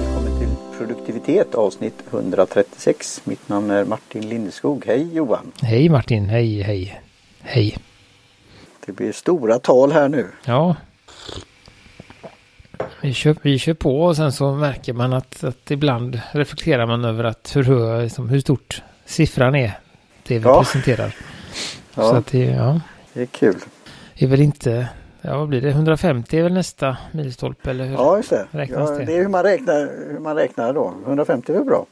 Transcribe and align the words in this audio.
välkommen 0.00 0.38
till 0.38 0.78
produktivitet 0.78 1.54
avsnitt 1.54 1.94
136. 2.10 3.20
Mitt 3.24 3.48
namn 3.48 3.70
är 3.70 3.84
Martin 3.84 4.28
Lindeskog. 4.28 4.84
Hej 4.86 5.14
Johan! 5.14 5.52
Hej 5.62 5.88
Martin, 5.88 6.28
hej 6.28 6.62
hej. 6.62 7.00
Hej. 7.40 7.76
Det 8.86 8.92
blir 8.92 9.12
stora 9.12 9.58
tal 9.58 9.92
här 9.92 10.08
nu. 10.08 10.26
Ja. 10.44 10.76
Vi 13.02 13.14
kör, 13.14 13.36
vi 13.42 13.58
kör 13.58 13.74
på 13.74 14.02
och 14.02 14.16
sen 14.16 14.32
så 14.32 14.52
märker 14.54 14.92
man 14.92 15.12
att, 15.12 15.44
att 15.44 15.70
ibland 15.70 16.20
reflekterar 16.32 16.86
man 16.86 17.04
över 17.04 17.24
att 17.24 17.52
hur, 17.56 18.02
liksom, 18.02 18.28
hur 18.28 18.40
stort 18.40 18.82
siffran 19.04 19.54
är. 19.54 19.72
Det 20.26 20.38
vi 20.38 20.44
Ja. 20.44 20.58
presenterar. 20.58 21.14
Ja. 21.94 22.02
Så 22.02 22.16
att 22.16 22.26
det, 22.26 22.44
ja. 22.44 22.80
Det 23.12 23.22
är 23.22 23.26
kul. 23.26 23.56
Det 24.18 24.24
är 24.24 24.28
väl 24.28 24.40
inte, 24.40 24.88
ja 25.22 25.38
vad 25.38 25.48
blir 25.48 25.60
det, 25.60 25.68
150 25.68 26.38
är 26.38 26.42
väl 26.42 26.52
nästa 26.52 26.96
milstolpe 27.12 27.70
eller 27.70 27.84
hur? 27.84 27.94
Ja, 27.94 28.16
just 28.16 28.30
det. 28.30 28.46
Räknas 28.50 28.90
Ja, 28.90 28.96
det? 28.98 29.04
det 29.04 29.12
är 29.12 29.18
hur 29.22 29.28
man 29.28 29.42
räknar, 29.42 29.88
hur 30.12 30.18
man 30.18 30.36
räknar 30.36 30.72
då. 30.72 30.94
150 31.06 31.52
är 31.52 31.56
väl 31.56 31.64
bra. 31.64 31.86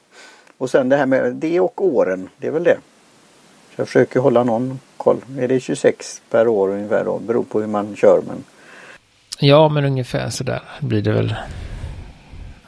Och 0.58 0.70
sen 0.70 0.88
det 0.88 0.96
här 0.96 1.06
med 1.06 1.34
det 1.34 1.60
och 1.60 1.84
åren. 1.84 2.28
Det 2.38 2.46
är 2.46 2.50
väl 2.50 2.64
det. 2.64 2.76
Så 3.76 3.80
jag 3.80 3.86
försöker 3.86 4.20
hålla 4.20 4.44
någon 4.44 4.80
koll. 4.96 5.16
Är 5.38 5.48
det 5.48 5.60
26 5.60 6.22
per 6.30 6.48
år 6.48 6.68
ungefär 6.68 7.04
då? 7.04 7.18
Beror 7.18 7.42
på 7.44 7.60
hur 7.60 7.66
man 7.66 7.96
kör. 7.96 8.20
Men 8.26 8.44
Ja, 9.40 9.68
men 9.68 9.84
ungefär 9.84 10.30
sådär 10.30 10.62
blir 10.80 11.02
det 11.02 11.12
väl. 11.12 11.34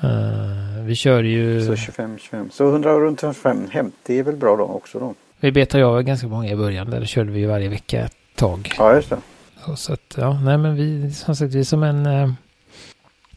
Eh, 0.02 0.84
vi 0.84 0.94
kör 0.94 1.22
ju, 1.22 1.66
så 1.66 1.76
25, 1.76 2.18
25. 2.18 2.50
Så 2.50 2.68
100 2.68 2.92
runt 3.00 3.22
125. 3.22 3.66
50 3.72 4.18
är 4.18 4.22
väl 4.22 4.36
bra 4.36 4.56
då 4.56 4.64
också 4.64 4.98
då. 4.98 5.14
vi 5.40 5.52
betade 5.52 5.86
av 5.86 6.02
ganska 6.02 6.26
många 6.26 6.48
i 6.50 6.56
början. 6.56 6.90
Där 6.90 7.04
körde 7.04 7.30
vi 7.32 7.40
ju 7.40 7.46
varje 7.46 7.68
vecka 7.68 8.00
ett 8.00 8.12
tag. 8.36 8.70
Ja, 8.78 8.94
just 8.94 9.10
det. 9.10 9.16
Så, 9.66 9.76
så 9.76 9.92
att, 9.92 10.14
ja, 10.16 10.40
nej 10.40 10.58
men 10.58 10.74
vi, 10.76 11.12
som 11.12 11.36
sagt, 11.36 11.54
vi 11.54 11.60
är 11.60 11.64
som 11.64 11.82
en 11.82 12.06
eh, 12.06 12.30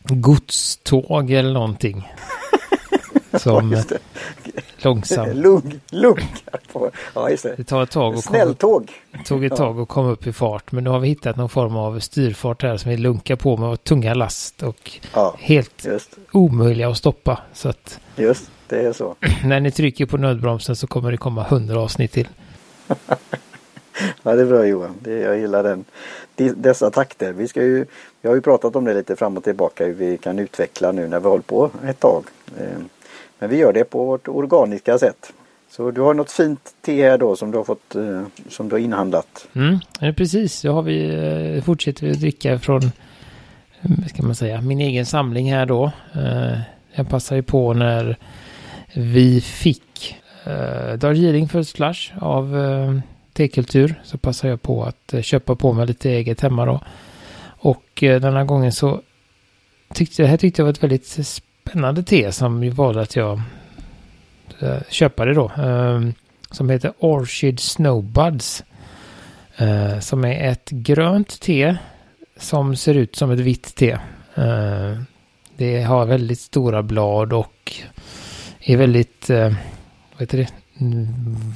godståg 0.10 1.32
eller 1.32 1.54
någonting. 1.54 2.12
Som 3.40 3.72
Ja, 3.72 3.84
det. 3.90 3.98
långsamt. 4.84 5.30
Lugg, 5.36 5.80
luggar 5.90 6.60
på. 6.74 6.92
Ja, 7.16 7.30
just 7.30 7.44
det. 7.44 7.56
Det 7.58 7.64
tar 7.64 7.84
ett 7.84 7.92
tag 7.92 8.12
komma, 8.14 8.22
Snälltåg. 8.22 8.92
tog 9.26 9.46
ett 9.46 9.56
tag 9.56 9.80
att 9.80 9.88
komma 9.88 10.10
upp 10.10 10.28
i 10.28 10.34
fart. 10.34 10.72
Men 10.72 10.84
nu 10.84 10.90
har 10.90 11.00
vi 11.00 11.08
hittat 11.08 11.36
någon 11.38 11.50
form 11.50 11.76
av 11.76 12.00
styrfart 12.00 12.62
här 12.64 12.78
som 12.78 12.92
vi 12.92 12.98
lunkar 12.98 13.36
på 13.36 13.58
med 13.58 13.84
tunga 13.84 14.14
last 14.14 14.64
och 14.64 14.92
Ja, 15.14 15.36
helt 15.40 15.86
just, 15.86 16.18
omöjliga 16.32 16.90
att 16.90 16.98
stoppa. 16.98 17.40
Så 17.54 17.70
att 17.70 18.00
just 18.16 18.52
det 18.68 18.80
är 18.80 18.94
så. 18.94 19.16
när 19.44 19.60
ni 19.60 19.72
trycker 19.72 20.06
på 20.06 20.18
nödbromsen 20.18 20.76
så 20.76 20.88
kommer 20.88 21.12
det 21.12 21.18
komma 21.18 21.44
hundra 21.44 21.80
avsnitt 21.80 22.12
till. 22.12 22.28
Ja, 24.24 24.36
det 24.36 24.42
är 24.42 24.46
bra 24.46 24.66
Johan. 24.66 24.96
Det, 25.00 25.20
jag 25.20 25.40
gillar 25.40 25.64
den. 25.64 25.86
Dessa 26.36 26.92
takter. 26.92 27.34
Vi, 27.34 27.48
ska 27.48 27.64
ju, 27.64 27.86
vi 28.22 28.30
har 28.30 28.36
ju 28.36 28.42
pratat 28.42 28.76
om 28.76 28.86
det 28.86 28.94
lite 28.94 29.16
fram 29.16 29.38
och 29.38 29.44
tillbaka 29.44 29.86
hur 29.86 29.94
vi 29.94 30.18
kan 30.18 30.40
utveckla 30.40 30.92
nu 30.92 31.08
när 31.08 31.20
vi 31.20 31.28
håller 31.28 31.44
på 31.44 31.72
ett 31.86 32.00
tag. 32.00 32.24
Eh, 32.58 32.80
men 33.40 33.50
vi 33.50 33.58
gör 33.58 33.74
det 33.74 33.84
på 33.84 34.06
vårt 34.06 34.28
organiska 34.28 34.98
sätt. 34.98 35.34
Så 35.70 35.92
du 35.92 36.02
har 36.02 36.14
något 36.14 36.32
fint 36.32 36.74
te 36.82 37.10
här 37.10 37.18
då 37.18 37.36
som 37.36 37.52
du 37.52 37.58
har 37.58 37.66
fått 37.66 37.96
eh, 37.96 38.22
som 38.50 38.70
du 38.70 38.76
har 38.76 38.80
inhandlat. 38.80 39.48
Mm, 39.54 39.80
precis. 40.16 40.54
Så 40.54 40.72
har 40.72 40.82
vi, 40.82 41.06
eh, 41.56 41.64
fortsätter 41.64 42.06
vi 42.06 42.12
att 42.12 42.20
dricka 42.20 42.60
från, 42.60 42.82
mm, 42.82 42.92
vad 44.02 44.10
ska 44.10 44.24
man 44.24 44.36
säga, 44.36 44.62
min 44.62 44.80
egen 44.80 45.06
samling 45.06 45.54
här 45.54 45.66
då. 45.66 45.92
Jag 46.96 47.10
passar 47.10 47.36
ju 47.36 47.44
på 47.44 47.74
när 47.74 48.18
vi 48.94 49.42
fick 49.42 50.16
Darjeeling 50.98 51.50
First 51.50 51.76
Flush 51.76 52.14
av 52.20 52.56
tekultur 53.34 54.02
Så 54.04 54.18
passar 54.18 54.50
jag 54.50 54.62
på 54.62 54.84
att 54.84 55.14
eh, 55.14 55.22
köpa 55.22 55.56
på 55.56 55.74
mig 55.74 55.88
lite 55.88 56.10
eget 56.10 56.42
hemma 56.42 56.66
då. 56.66 56.82
Och 57.46 58.04
eh, 58.04 58.22
den 58.22 58.34
här 58.34 58.44
gången 58.44 58.72
så 58.72 59.02
tyckte 59.94 60.22
jag, 60.22 60.30
här 60.30 60.38
tyckte 60.38 60.62
jag 60.62 60.66
var 60.66 60.72
ett 60.72 60.84
väldigt 60.84 61.26
spännande 61.26 62.04
te 62.04 62.32
som 62.32 62.64
ju 62.64 62.70
valde 62.70 63.02
att 63.02 63.16
jag 63.16 63.42
eh, 64.60 64.82
köpade 64.90 64.90
köpa 64.90 65.26
det 65.26 65.34
då. 65.34 65.52
Ehm, 65.58 66.14
som 66.52 66.70
heter 66.70 66.94
Orchid 67.00 67.60
Snowbuds. 67.60 68.64
Som 70.02 70.26
är 70.26 70.52
ett 70.52 70.70
grönt 70.70 71.40
te 71.40 71.78
som 72.38 72.76
ser 72.76 72.94
ut 72.94 73.16
som 73.16 73.32
ett 73.32 73.40
vitt 73.40 73.76
te. 73.76 73.98
Ehm, 74.36 75.06
det 75.58 75.84
har 75.84 76.06
väldigt 76.06 76.40
stora 76.40 76.84
blad 76.84 77.34
och 77.34 77.74
är 78.60 78.78
väldigt, 78.78 79.30
vad 79.30 80.20
heter 80.20 80.38
det, 80.38 80.48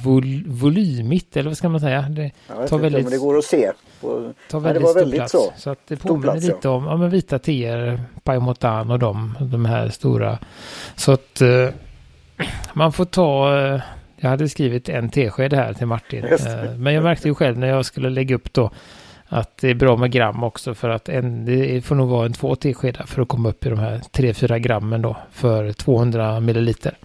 vol 0.04 0.44
volymigt 0.46 1.36
eller 1.36 1.50
vad 1.50 1.56
ska 1.56 1.68
man 1.68 1.80
säga? 1.80 2.02
Det 2.02 2.22
vet 2.22 2.32
Tar 2.48 2.62
inte 2.62 2.76
väldigt- 2.76 3.04
om 3.04 3.10
det 3.10 3.18
går 3.18 3.38
att 3.38 3.44
se. 3.44 3.72
På, 4.00 4.32
tar 4.50 4.58
Ja, 4.58 4.60
det 4.60 4.64
väldigt 4.64 4.82
var 4.82 4.94
väldigt 4.94 5.18
plats. 5.18 5.32
så. 5.32 5.52
Så 5.56 5.70
att 5.70 5.78
det 5.88 5.96
påminner 5.96 6.22
plats, 6.32 6.46
ja. 6.46 6.54
lite 6.54 6.68
om 6.68 6.84
ja, 6.84 6.96
men 6.96 7.10
vita 7.10 7.38
teer, 7.38 8.00
Paimotan 8.22 8.90
och 8.90 8.98
de, 8.98 9.34
de 9.40 9.64
här 9.64 9.88
stora. 9.88 10.38
Så 10.96 11.12
att 11.12 11.40
eh, 11.40 11.68
man 12.72 12.92
får 12.92 13.04
ta, 13.04 13.58
eh, 13.58 13.80
jag 14.16 14.30
hade 14.30 14.48
skrivit 14.48 14.88
en 14.88 15.08
tesked 15.10 15.52
här 15.52 15.72
till 15.74 15.86
Martin. 15.86 16.24
Eh, 16.24 16.74
men 16.76 16.94
jag 16.94 17.02
märkte 17.04 17.28
ju 17.28 17.34
själv 17.34 17.58
när 17.58 17.66
jag 17.68 17.84
skulle 17.84 18.10
lägga 18.10 18.34
upp 18.34 18.52
då 18.52 18.70
att 19.30 19.56
det 19.56 19.68
är 19.70 19.74
bra 19.74 19.96
med 19.96 20.10
gram 20.12 20.44
också 20.44 20.74
för 20.74 20.88
att 20.88 21.08
en, 21.08 21.44
det 21.44 21.84
får 21.84 21.94
nog 21.94 22.08
vara 22.08 22.26
en 22.26 22.32
två 22.32 22.54
teskedar 22.56 23.04
för 23.06 23.22
att 23.22 23.28
komma 23.28 23.48
upp 23.48 23.66
i 23.66 23.68
de 23.68 23.78
här 23.78 23.98
3-4 24.12 24.58
grammen 24.58 25.02
då 25.02 25.16
för 25.32 25.72
200 25.72 26.40
milliliter. 26.40 26.96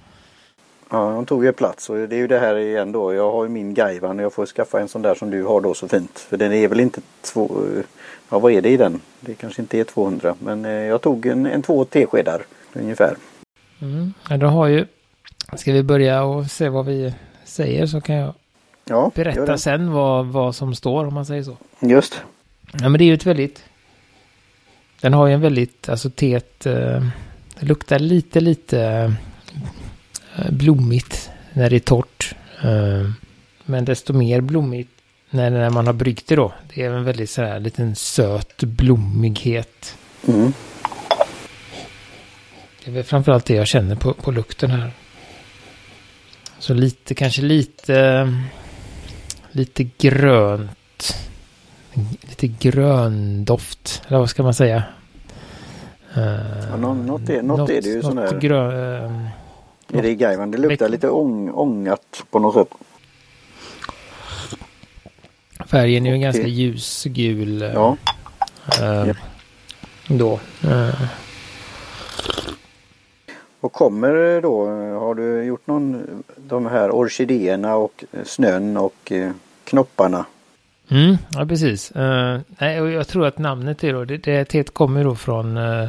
Ja, 0.93 1.11
de 1.11 1.25
tog 1.25 1.45
ju 1.45 1.51
plats 1.51 1.89
och 1.89 1.95
det 1.95 2.15
är 2.15 2.19
ju 2.19 2.27
det 2.27 2.39
här 2.39 2.57
igen 2.57 2.91
då. 2.91 3.13
Jag 3.13 3.31
har 3.31 3.43
ju 3.43 3.49
min 3.49 3.73
Gaivan 3.73 4.19
och 4.19 4.25
jag 4.25 4.33
får 4.33 4.45
skaffa 4.45 4.79
en 4.79 4.87
sån 4.87 5.01
där 5.01 5.15
som 5.15 5.29
du 5.29 5.43
har 5.43 5.61
då 5.61 5.73
så 5.73 5.87
fint. 5.87 6.19
För 6.19 6.37
den 6.37 6.53
är 6.53 6.67
väl 6.67 6.79
inte 6.79 7.01
två... 7.21 7.51
Ja, 8.29 8.39
vad 8.39 8.51
är 8.51 8.61
det 8.61 8.69
i 8.69 8.77
den? 8.77 9.01
Det 9.19 9.33
kanske 9.33 9.61
inte 9.61 9.79
är 9.79 9.83
200 9.83 10.35
men 10.39 10.65
eh, 10.65 10.71
jag 10.71 11.01
tog 11.01 11.25
en, 11.25 11.45
en 11.45 11.61
två 11.61 11.85
teskedar 11.85 12.41
ungefär. 12.73 13.15
Mm. 13.81 14.13
Ja, 14.29 14.37
då 14.37 14.47
har 14.47 14.67
ju, 14.67 14.85
ska 15.55 15.71
vi 15.71 15.83
börja 15.83 16.23
och 16.23 16.45
se 16.45 16.69
vad 16.69 16.85
vi 16.85 17.13
säger 17.45 17.85
så 17.85 18.01
kan 18.01 18.15
jag 18.15 18.33
Ja, 18.85 19.11
berätta 19.15 19.57
sen 19.57 19.91
vad, 19.91 20.25
vad 20.25 20.55
som 20.55 20.75
står 20.75 21.05
om 21.05 21.13
man 21.13 21.25
säger 21.25 21.43
så. 21.43 21.57
Just. 21.79 22.21
Ja 22.71 22.89
men 22.89 22.93
det 22.93 23.03
är 23.03 23.07
ju 23.07 23.13
ett 23.13 23.25
väldigt... 23.25 23.63
Den 25.01 25.13
har 25.13 25.27
ju 25.27 25.33
en 25.33 25.41
väldigt, 25.41 25.89
alltså 25.89 26.09
teet, 26.09 26.65
eh, 26.65 27.05
det 27.59 27.65
luktar 27.65 27.99
lite 27.99 28.39
lite 28.39 29.13
blommigt 30.49 31.29
när 31.53 31.69
det 31.69 31.75
är 31.75 31.79
torrt. 31.79 32.35
Eh, 32.63 33.09
men 33.65 33.85
desto 33.85 34.13
mer 34.13 34.41
blommigt 34.41 34.89
när, 35.29 35.49
när 35.49 35.69
man 35.69 35.85
har 35.87 35.93
bryggt 35.93 36.27
det 36.27 36.35
då. 36.35 36.53
Det 36.73 36.83
är 36.83 36.91
en 36.91 37.03
väldigt 37.03 37.29
sådär 37.29 37.59
liten 37.59 37.95
söt 37.95 38.63
blommighet. 38.63 39.97
Mm. 40.27 40.53
Det 42.85 42.91
är 42.91 42.95
väl 42.95 43.03
framförallt 43.03 43.45
det 43.45 43.55
jag 43.55 43.67
känner 43.67 43.95
på, 43.95 44.13
på 44.13 44.31
lukten 44.31 44.71
här. 44.71 44.91
Så 46.59 46.73
lite, 46.73 47.15
kanske 47.15 47.41
lite, 47.41 48.27
lite 49.51 49.83
grönt. 49.83 51.15
Lite 52.21 52.47
gröndoft, 52.47 54.01
eller 54.07 54.17
vad 54.19 54.29
ska 54.29 54.43
man 54.43 54.53
säga? 54.53 54.83
Uh, 56.17 56.23
Ja, 56.69 56.77
nå- 56.77 56.93
något 56.93 57.29
är- 57.29 57.41
något 57.41 57.69
är 57.69 57.81
det 57.81 57.89
ju 57.89 58.01
sån 58.01 58.17
här- 58.17 58.39
Grön, 58.39 59.03
eh, 59.03 59.11
det 59.11 59.42
i 60.01 60.15
Gaivan? 60.15 60.51
Det 60.51 60.57
luktar 60.57 60.89
lite 60.89 61.09
ång, 61.09 61.49
ångat 61.49 62.23
på 62.31 62.39
något 62.39 62.53
sätt. 62.53 62.67
färgen 65.67 66.05
är 66.05 66.09
ju 66.09 66.15
Och 66.15 66.21
ganska 66.21 66.47
ljusgul. 66.47 67.61
eh, 67.61 67.71
Ja. 67.73 67.97
eh, 68.81 69.07
Japp. 69.07 69.17
Då. 70.07 70.39
Eh, 70.63 71.01
Och 73.59 73.73
kommer 73.73 74.41
då, 74.41 74.65
har 74.99 75.15
du 75.15 75.43
gjort 75.43 75.67
någon, 75.67 76.05
de 76.37 76.65
här 76.65 76.91
orkidéerna 76.95 77.75
och 77.75 78.03
snön 78.23 78.77
och 78.77 79.11
knopparna? 79.63 80.25
Mm, 80.89 81.17
ja, 81.35 81.45
precis. 81.45 81.91
Uh, 81.95 82.39
nej, 82.59 82.81
och 82.81 82.89
jag 82.91 83.07
tror 83.07 83.25
att 83.25 83.37
namnet 83.37 83.83
är 83.83 83.93
då, 83.93 84.05
det, 84.05 84.49
det 84.49 84.73
kommer 84.73 85.03
då 85.03 85.15
från, 85.15 85.57
uh, 85.57 85.87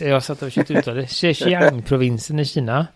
jag 0.00 0.22
satt 0.22 0.42
och 0.42 0.48
försökte 0.48 0.72
uttala 0.72 1.00
det, 1.00 1.06
Zhejiang-provinsen 1.06 2.38
i 2.38 2.44
Kina. 2.44 2.86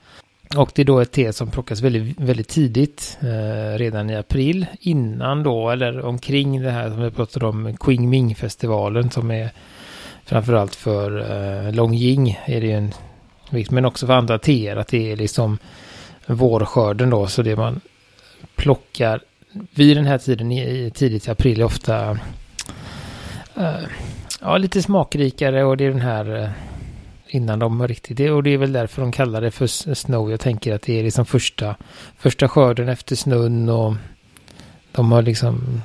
Och 0.56 0.70
det 0.74 0.82
är 0.82 0.86
då 0.86 1.00
ett 1.00 1.12
te 1.12 1.32
som 1.32 1.50
plockas 1.50 1.80
väldigt, 1.80 2.20
väldigt 2.20 2.48
tidigt, 2.48 3.18
eh, 3.20 3.78
redan 3.78 4.10
i 4.10 4.16
april, 4.16 4.66
innan 4.80 5.42
då, 5.42 5.70
eller 5.70 6.04
omkring 6.04 6.62
det 6.62 6.70
här 6.70 6.90
som 6.90 7.02
vi 7.02 7.10
pratade 7.10 7.46
om, 7.46 7.76
Qingming-festivalen 7.76 9.10
som 9.10 9.30
är 9.30 9.50
framförallt 10.24 10.74
för 10.74 11.20
eh, 11.66 11.72
Longjing, 11.72 12.40
är 12.44 12.60
det 12.60 12.66
ju 12.66 12.72
en, 12.72 12.92
men 13.70 13.84
också 13.84 14.06
för 14.06 14.14
andra 14.14 14.38
teer, 14.38 14.76
att 14.76 14.88
det 14.88 15.12
är 15.12 15.16
liksom 15.16 15.58
vårskörden 16.26 17.10
då, 17.10 17.26
så 17.26 17.42
det 17.42 17.56
man 17.56 17.80
plockar 18.56 19.20
vid 19.74 19.96
den 19.96 20.06
här 20.06 20.18
tiden 20.18 20.52
i, 20.52 20.90
tidigt 20.94 21.28
i 21.28 21.30
april 21.30 21.60
är 21.60 21.64
ofta 21.64 22.10
eh, 23.56 23.84
ja, 24.40 24.58
lite 24.58 24.82
smakrikare 24.82 25.64
och 25.64 25.76
det 25.76 25.84
är 25.84 25.90
den 25.90 26.00
här 26.00 26.42
eh, 26.42 26.48
innan 27.34 27.58
de 27.58 27.88
riktigt 27.88 28.16
det 28.16 28.30
och 28.30 28.42
det 28.42 28.50
är 28.50 28.58
väl 28.58 28.72
därför 28.72 29.02
de 29.02 29.12
kallar 29.12 29.40
det 29.40 29.50
för 29.50 29.94
snow. 29.94 30.30
Jag 30.30 30.40
tänker 30.40 30.74
att 30.74 30.82
det 30.82 30.98
är 30.98 31.02
liksom 31.02 31.26
första, 31.26 31.76
första 32.18 32.48
skörden 32.48 32.88
efter 32.88 33.16
snön 33.16 33.68
och 33.68 33.94
de 34.92 35.12
har 35.12 35.22
liksom 35.22 35.82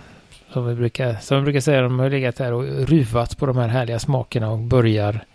som 0.54 0.68
vi 0.68 0.75
brukar, 0.75 1.16
som 1.22 1.38
vi 1.38 1.44
brukar 1.44 1.60
säga, 1.60 1.81
de 1.81 2.00
har 2.00 2.10
legat 2.10 2.36
där 2.36 2.54
och 2.54 2.63
ruvat 2.63 3.38
på 3.38 3.46
de 3.46 3.57
här 3.57 3.68
härliga 3.68 4.00
smakerna 4.00 4.51
och 4.51 4.60
börjar 4.60 5.25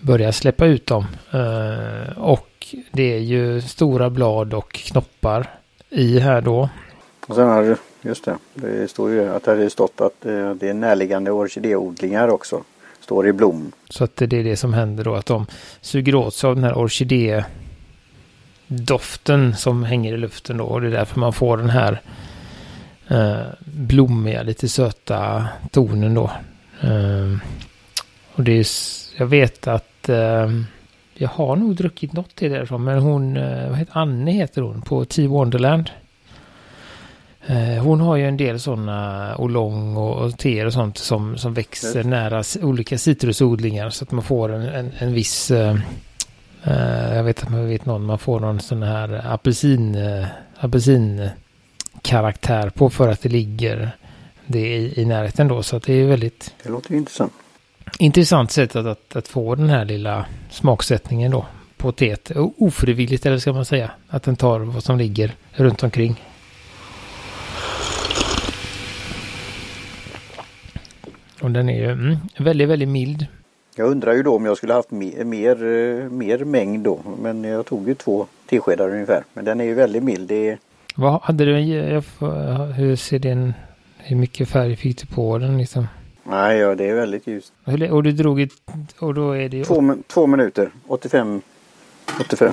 börja 0.00 0.32
släppa 0.32 0.66
ut 0.66 0.86
dem. 0.86 1.06
Uh, 1.34 2.18
och 2.18 2.66
det 2.92 3.14
är 3.14 3.18
ju 3.18 3.60
stora 3.60 4.10
blad 4.10 4.54
och 4.54 4.72
knoppar 4.72 5.50
i 5.90 6.18
här 6.18 6.40
då. 6.40 6.68
Och 7.26 7.34
sen 7.34 7.48
har 7.48 7.62
du, 7.62 7.76
just 8.02 8.24
det, 8.24 8.38
det 8.54 8.90
står 8.90 9.10
ju 9.10 9.28
att 9.28 9.44
det 9.44 9.50
har 9.50 9.68
stått 9.68 10.00
att 10.00 10.26
eh, 10.26 10.50
det 10.50 10.68
är 10.68 10.74
närliggande 10.74 11.30
orkidéodlingar 11.30 12.28
också. 12.28 12.62
Står 13.08 13.28
i 13.28 13.32
blom. 13.32 13.72
Så 13.90 14.04
att 14.04 14.16
det 14.16 14.32
är 14.32 14.44
det 14.44 14.56
som 14.56 14.74
händer 14.74 15.04
då 15.04 15.14
att 15.14 15.26
de 15.26 15.46
suger 15.80 16.14
åt 16.14 16.34
sig 16.34 16.48
av 16.48 16.54
den 16.54 16.64
här 16.64 16.78
orkidédoften 16.78 19.56
som 19.56 19.84
hänger 19.84 20.14
i 20.14 20.16
luften 20.16 20.56
då. 20.56 20.64
Och 20.64 20.80
det 20.80 20.86
är 20.86 20.90
därför 20.90 21.20
man 21.20 21.32
får 21.32 21.56
den 21.56 21.70
här 21.70 22.00
eh, 23.08 23.42
blommiga, 23.64 24.42
lite 24.42 24.68
söta 24.68 25.48
tonen 25.70 26.14
då. 26.14 26.30
Eh, 26.80 27.36
och 28.32 28.44
det 28.44 28.52
är, 28.52 28.66
jag 29.18 29.26
vet 29.26 29.66
att 29.66 30.08
eh, 30.08 30.50
jag 31.14 31.28
har 31.28 31.56
nog 31.56 31.76
druckit 31.76 32.12
något 32.12 32.34
till 32.34 32.50
därifrån. 32.50 32.84
Men 32.84 32.98
hon, 32.98 33.36
eh, 33.36 33.68
vad 33.68 33.78
heter 33.78 33.98
Anne 33.98 34.30
heter 34.30 34.62
hon 34.62 34.82
på 34.82 35.04
Tea 35.04 35.28
Wonderland. 35.28 35.90
Eh, 37.48 37.82
hon 37.82 38.00
har 38.00 38.16
ju 38.16 38.28
en 38.28 38.36
del 38.36 38.60
sådana 38.60 39.36
olong 39.38 39.96
och 39.96 40.38
teer 40.38 40.66
och 40.66 40.72
sånt 40.72 40.98
som, 40.98 41.38
som 41.38 41.54
växer 41.54 42.00
mm. 42.00 42.10
nära 42.10 42.42
olika 42.62 42.98
citrusodlingar 42.98 43.90
så 43.90 44.04
att 44.04 44.10
man 44.10 44.24
får 44.24 44.52
en, 44.52 44.62
en, 44.62 44.92
en 44.98 45.12
viss 45.12 45.50
uh, 45.50 45.76
jag 47.14 47.24
vet 47.24 47.42
att 47.42 47.50
man 47.50 47.68
vet 47.68 47.86
någon, 47.86 48.06
man 48.06 48.18
får 48.18 48.40
någon 48.40 48.60
sån 48.60 48.82
här 48.82 49.32
apelsin, 49.32 49.94
uh, 49.94 50.26
apelsin 50.58 51.28
karaktär 52.02 52.70
på 52.70 52.90
för 52.90 53.08
att 53.08 53.22
det 53.22 53.28
ligger 53.28 53.90
det 54.46 54.76
i, 54.76 55.00
i 55.00 55.04
närheten 55.04 55.48
då 55.48 55.62
så 55.62 55.76
att 55.76 55.82
det 55.82 55.92
är 55.92 56.06
väldigt 56.06 56.54
Det 56.62 56.68
låter 56.68 56.94
intressant. 56.94 57.32
Intressant 57.98 58.50
sätt 58.50 58.76
att, 58.76 58.86
att, 58.86 59.16
att 59.16 59.28
få 59.28 59.54
den 59.54 59.70
här 59.70 59.84
lilla 59.84 60.26
smaksättningen 60.50 61.30
då 61.30 61.46
på 61.76 61.92
teet. 61.92 62.30
Ofrivilligt 62.36 63.26
eller 63.26 63.38
ska 63.38 63.52
man 63.52 63.64
säga. 63.64 63.90
Att 64.08 64.22
den 64.22 64.36
tar 64.36 64.60
vad 64.60 64.84
som 64.84 64.98
ligger 64.98 65.32
runt 65.52 65.82
omkring. 65.82 66.16
Och 71.40 71.50
den 71.50 71.68
är 71.68 71.78
ju 71.78 71.90
mm, 71.90 72.16
väldigt, 72.38 72.68
väldigt 72.68 72.88
mild. 72.88 73.26
Jag 73.76 73.90
undrar 73.90 74.12
ju 74.12 74.22
då 74.22 74.36
om 74.36 74.44
jag 74.44 74.56
skulle 74.56 74.72
haft 74.72 74.90
mer, 74.90 75.24
mer, 75.24 75.64
eh, 75.64 76.10
mer 76.10 76.44
mängd 76.44 76.84
då. 76.84 77.00
Men 77.22 77.44
jag 77.44 77.66
tog 77.66 77.88
ju 77.88 77.94
två 77.94 78.26
teskedar 78.46 78.90
ungefär. 78.90 79.24
Men 79.32 79.44
den 79.44 79.60
är 79.60 79.64
ju 79.64 79.74
väldigt 79.74 80.02
mild. 80.02 80.28
Det 80.28 80.48
är... 80.48 80.58
Vad 80.94 81.22
hade 81.22 81.44
du? 81.44 81.52
Hur 82.76 82.96
ser 82.96 83.18
den? 83.18 83.54
Hur 83.98 84.16
mycket 84.16 84.48
färg 84.48 84.76
fick 84.76 85.00
du 85.00 85.06
på 85.06 85.38
den 85.38 85.58
liksom? 85.58 85.86
Nej, 86.24 86.58
ja, 86.58 86.74
det 86.74 86.88
är 86.88 86.94
väldigt 86.94 87.26
ljust. 87.26 87.52
Och 87.90 88.02
du 88.02 88.12
drog 88.12 88.40
ett, 88.40 88.52
och 88.98 89.14
då 89.14 89.32
är 89.32 89.48
det... 89.48 89.64
Två, 89.64 89.94
två 90.06 90.26
minuter. 90.26 90.70
85. 90.86 91.42
85. 92.20 92.52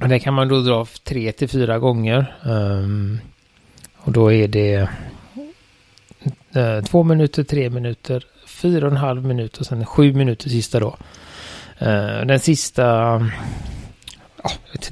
Och 0.00 0.08
det 0.08 0.18
kan 0.18 0.34
man 0.34 0.48
då 0.48 0.60
dra 0.60 0.86
tre 1.04 1.32
till 1.32 1.48
fyra 1.48 1.78
gånger. 1.78 2.34
Um, 2.46 3.18
och 3.96 4.12
då 4.12 4.32
är 4.32 4.48
det 4.48 4.88
Eh, 6.54 6.82
två 6.84 7.02
minuter, 7.02 7.44
tre 7.44 7.70
minuter, 7.70 8.26
fyra 8.46 8.86
och 8.86 8.92
en 8.92 8.96
halv 8.96 9.24
minut 9.24 9.58
och 9.58 9.66
sen 9.66 9.86
sju 9.86 10.12
minuter 10.12 10.48
sista 10.48 10.80
då. 10.80 10.96
Eh, 11.78 12.26
den 12.26 12.40
sista, 12.40 12.84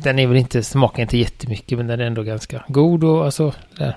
den 0.03 0.19
är 0.19 0.27
väl 0.27 0.37
inte, 0.37 0.63
smakar 0.63 1.03
inte 1.03 1.19
jättemycket 1.19 1.79
men 1.79 1.87
den 1.87 2.01
är 2.01 2.05
ändå 2.05 2.23
ganska 2.23 2.65
god 2.69 3.05
och 3.05 3.25
alltså, 3.25 3.53
där. 3.79 3.97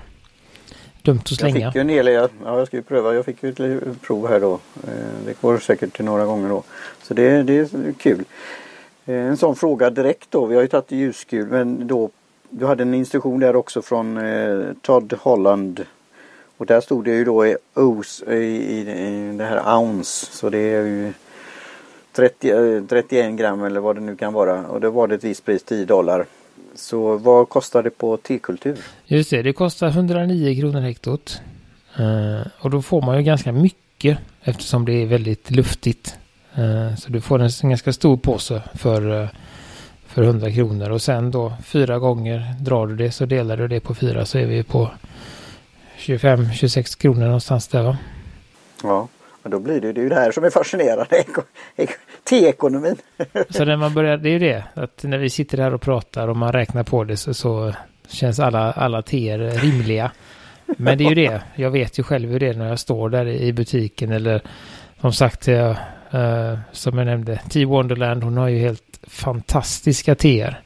dumt 1.02 1.18
att 1.18 1.28
slänga. 1.28 1.58
Jag 1.58 1.72
fick 1.72 1.74
ju 1.74 1.80
en 1.80 1.88
hel, 1.88 2.06
ja 2.06 2.28
jag 2.44 2.66
ska 2.66 2.76
ju 2.76 2.82
pröva, 2.82 3.14
jag 3.14 3.24
fick 3.24 3.42
ju 3.42 3.50
ett 3.50 4.02
prov 4.02 4.28
här 4.28 4.40
då. 4.40 4.52
Eh, 4.86 4.90
det 5.26 5.40
går 5.40 5.58
säkert 5.58 5.96
till 5.96 6.04
några 6.04 6.24
gånger 6.24 6.48
då. 6.48 6.62
Så 7.02 7.14
det, 7.14 7.42
det 7.42 7.58
är 7.58 7.92
kul. 7.92 8.24
En 9.04 9.36
sån 9.36 9.56
fråga 9.56 9.90
direkt 9.90 10.30
då, 10.30 10.46
vi 10.46 10.54
har 10.54 10.62
ju 10.62 10.68
tagit 10.68 10.92
ljusgul 10.92 11.46
men 11.46 11.86
då 11.86 12.10
du 12.50 12.66
hade 12.66 12.82
en 12.82 12.94
instruktion 12.94 13.40
där 13.40 13.56
också 13.56 13.82
från 13.82 14.20
Todd 14.82 15.14
Holland 15.20 15.84
och 16.56 16.66
där 16.66 16.80
stod 16.80 17.04
det 17.04 17.10
ju 17.10 17.24
då 17.24 17.46
i 17.46 17.56
OS 17.74 18.22
i, 18.28 18.32
i, 18.32 18.80
i 18.80 19.36
det 19.38 19.44
här 19.44 19.78
ounce. 19.78 20.26
Så 20.32 20.50
det 20.50 20.58
är 20.58 20.82
ju 20.82 21.12
30, 22.12 22.86
31 22.88 23.12
eh, 23.12 23.30
gram 23.30 23.64
eller 23.64 23.80
vad 23.80 23.96
det 23.96 24.00
nu 24.00 24.16
kan 24.16 24.32
vara. 24.32 24.66
Och 24.66 24.80
det 24.80 24.90
var 24.90 25.08
det 25.08 25.14
ett 25.14 25.24
visst 25.24 25.44
pris 25.44 25.62
10 25.62 25.84
dollar. 25.84 26.26
Så 26.74 27.16
vad 27.16 27.48
kostar 27.48 27.82
det 27.82 27.90
på 27.90 28.16
tekultur? 28.16 28.78
Just 29.04 29.30
det, 29.30 29.42
det 29.42 29.52
kostar 29.52 29.88
109 29.88 30.60
kronor 30.60 30.80
hektot. 30.80 31.40
Uh, 32.00 32.46
och 32.58 32.70
då 32.70 32.82
får 32.82 33.02
man 33.02 33.16
ju 33.16 33.22
ganska 33.22 33.52
mycket 33.52 34.18
eftersom 34.42 34.84
det 34.84 34.92
är 34.92 35.06
väldigt 35.06 35.50
luftigt. 35.50 36.18
Uh, 36.58 36.96
så 36.96 37.12
du 37.12 37.20
får 37.20 37.38
en, 37.38 37.50
en 37.62 37.68
ganska 37.68 37.92
stor 37.92 38.16
påse 38.16 38.62
för, 38.74 39.22
uh, 39.22 39.28
för 40.06 40.22
100 40.22 40.52
kronor. 40.52 40.90
Och 40.90 41.02
sen 41.02 41.30
då 41.30 41.52
fyra 41.64 41.98
gånger 41.98 42.54
drar 42.60 42.86
du 42.86 42.96
det 42.96 43.10
så 43.10 43.26
delar 43.26 43.56
du 43.56 43.68
det 43.68 43.80
på 43.80 43.94
fyra 43.94 44.26
så 44.26 44.38
är 44.38 44.46
vi 44.46 44.62
på 44.62 44.90
25-26 46.06 47.00
kronor 47.00 47.24
någonstans 47.24 47.68
där 47.68 47.82
va? 47.82 47.98
Ja, 48.82 49.08
men 49.42 49.50
då 49.50 49.58
blir 49.58 49.80
det, 49.80 49.92
det 49.92 50.00
ju 50.00 50.08
det 50.08 50.14
här 50.14 50.32
som 50.32 50.44
är 50.44 50.50
fascinerande. 50.50 51.24
T-ekonomin. 52.24 52.96
så 53.50 53.64
när 53.64 53.76
man 53.76 53.94
börjar, 53.94 54.16
det 54.16 54.28
är 54.28 54.32
ju 54.32 54.38
det. 54.38 54.64
Att 54.74 55.02
när 55.02 55.18
vi 55.18 55.30
sitter 55.30 55.58
här 55.58 55.74
och 55.74 55.80
pratar 55.80 56.28
och 56.28 56.36
man 56.36 56.52
räknar 56.52 56.82
på 56.82 57.04
det 57.04 57.16
så, 57.16 57.34
så 57.34 57.72
känns 58.08 58.40
alla, 58.40 58.72
alla 58.72 59.02
teer 59.02 59.38
rimliga. 59.38 60.10
Men 60.66 60.98
det 60.98 61.04
är 61.04 61.08
ju 61.08 61.14
det. 61.14 61.42
Jag 61.54 61.70
vet 61.70 61.98
ju 61.98 62.02
själv 62.02 62.30
hur 62.30 62.40
det 62.40 62.48
är 62.48 62.54
när 62.54 62.68
jag 62.68 62.78
står 62.78 63.08
där 63.08 63.26
i 63.26 63.52
butiken 63.52 64.12
eller 64.12 64.42
som 65.00 65.12
sagt, 65.12 65.46
jag, 65.46 65.76
uh, 66.14 66.58
som 66.72 66.98
jag 66.98 67.06
nämnde, 67.06 67.40
T 67.50 67.64
Wonderland, 67.64 68.24
hon 68.24 68.36
har 68.36 68.48
ju 68.48 68.58
helt 68.58 69.00
fantastiska 69.02 70.14
teer. 70.14 70.60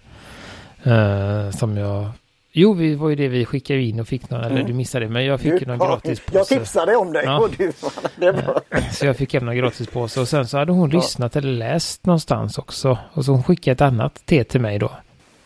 Uh, 0.87 1.51
som 1.51 1.77
jag 1.77 2.11
Jo, 2.52 2.75
det 2.75 2.97
var 2.97 3.08
ju 3.08 3.17
det 3.17 3.29
vi 3.29 3.44
skickade 3.44 3.82
in 3.82 4.00
och 4.00 4.08
fick 4.08 4.31
någon, 4.31 4.41
mm. 4.41 4.56
eller 4.56 4.67
du 4.67 4.73
missade 4.73 5.05
det, 5.05 5.11
men 5.11 5.25
jag 5.25 5.41
fick 5.41 5.52
du, 5.52 5.58
ju 5.58 5.67
någon 5.67 5.79
gratis 5.79 6.20
påse. 6.20 6.38
Jag 6.38 6.47
tipsade 6.47 6.97
om 6.97 7.12
dig 7.12 7.25
ja. 7.25 7.38
och 7.41 7.50
du. 7.58 7.73
Så 8.93 9.06
jag 9.06 9.17
fick 9.17 9.35
hem 9.35 9.44
någon 9.44 9.56
gratis 9.56 9.87
påse 9.87 10.20
och 10.20 10.29
sen 10.29 10.47
så 10.47 10.58
hade 10.58 10.73
hon 10.73 10.91
ja. 10.91 10.97
lyssnat 10.97 11.37
eller 11.37 11.52
läst 11.52 12.06
någonstans 12.06 12.58
också. 12.58 12.99
Och 13.12 13.25
så 13.25 13.32
hon 13.32 13.43
skickade 13.43 13.73
ett 13.73 13.81
annat 13.81 14.26
te 14.26 14.44
till 14.44 14.61
mig 14.61 14.79
då. 14.79 14.91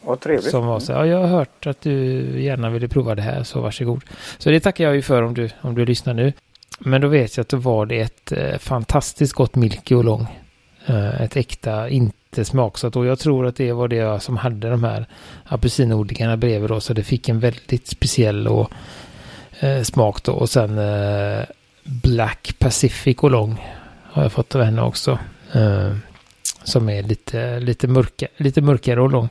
Vad 0.01 0.21
trevligt. 0.21 0.51
Som 0.51 0.67
var 0.67 0.81
så 0.81 0.93
ja 0.93 1.07
jag 1.07 1.19
har 1.19 1.27
hört 1.27 1.67
att 1.67 1.81
du 1.81 1.93
gärna 2.43 2.71
ville 2.71 2.89
prova 2.89 3.15
det 3.15 3.23
här, 3.23 3.43
så 3.43 3.61
varsågod. 3.61 4.05
Så 4.39 4.51
det 4.51 4.61
tackar 4.61 4.85
jag 4.85 4.95
ju 4.95 5.03
för 5.03 5.23
om 5.23 5.35
du, 5.35 5.51
om 5.61 5.75
du 5.75 5.87
lyssnar 5.87 6.15
nu. 6.15 6.33
Men 6.79 7.01
då 7.01 7.09
vet 7.09 7.37
jag 7.37 7.45
att 7.45 7.49
då 7.49 7.57
var 7.57 7.87
det 7.87 8.01
ett 8.01 8.33
eh, 8.33 8.59
fantastiskt 8.59 9.33
gott 9.33 9.55
Milky 9.55 9.95
och 9.95 10.05
lång. 10.05 10.27
Eh, 10.87 11.23
ett 11.23 11.37
äkta, 11.37 11.89
inte 11.89 12.17
smaksatt 12.43 12.97
och 12.97 13.07
jag 13.07 13.19
tror 13.19 13.47
att 13.47 13.57
det 13.57 13.73
var 13.73 13.89
det 13.89 14.23
som 14.23 14.37
hade 14.37 14.71
de 14.71 14.85
här 14.85 15.07
apelsinodlingarna 15.45 16.37
bredvid 16.37 16.71
då 16.71 16.81
så 16.81 16.93
det 16.93 17.03
fick 17.03 17.29
en 17.29 17.41
väldigt 17.41 17.87
speciell 17.87 18.49
och, 18.49 18.71
eh, 19.61 19.83
smak 19.83 20.23
då 20.23 20.33
och 20.33 20.51
sen 20.51 20.79
eh, 20.79 21.43
Black 21.85 22.55
Pacific 22.59 23.19
och 23.19 23.31
lång 23.31 23.67
har 24.03 24.23
jag 24.23 24.33
fått 24.33 24.55
av 24.55 24.63
henne 24.63 24.83
också. 24.83 25.19
Eh, 25.53 25.93
som 26.65 26.89
är 26.89 27.03
lite, 27.03 27.61
lite, 27.61 27.89
mörka, 27.89 28.27
lite 28.37 28.61
mörkare 28.61 29.01
och 29.01 29.11
lång. 29.11 29.29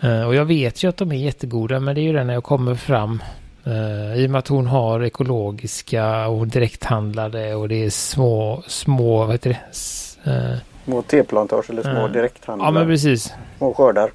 Eh, 0.00 0.22
och 0.22 0.34
jag 0.34 0.44
vet 0.44 0.82
ju 0.82 0.88
att 0.88 0.96
de 0.96 1.12
är 1.12 1.16
jättegoda 1.16 1.80
men 1.80 1.94
det 1.94 2.00
är 2.00 2.02
ju 2.02 2.12
det 2.12 2.24
när 2.24 2.34
jag 2.34 2.44
kommer 2.44 2.74
fram 2.74 3.22
Uh, 3.66 4.16
I 4.16 4.26
och 4.26 4.30
med 4.30 4.38
att 4.38 4.48
hon 4.48 4.66
har 4.66 5.04
ekologiska 5.04 6.28
och 6.28 6.46
direkthandlade 6.46 7.54
och 7.54 7.68
det 7.68 7.84
är 7.84 7.90
små, 7.90 8.62
små, 8.66 9.24
vad 9.24 9.34
heter 9.34 9.50
det? 9.50 10.30
Uh, 10.30 10.56
Små 10.86 11.02
teplantage 11.02 11.70
eller 11.70 11.82
små 11.82 11.90
mm. 11.90 12.12
direkthandlar. 12.12 12.66
Ja 12.66 12.70
men 12.70 12.86
precis. 12.86 13.32
Små 13.58 13.74
skördar. 13.74 14.10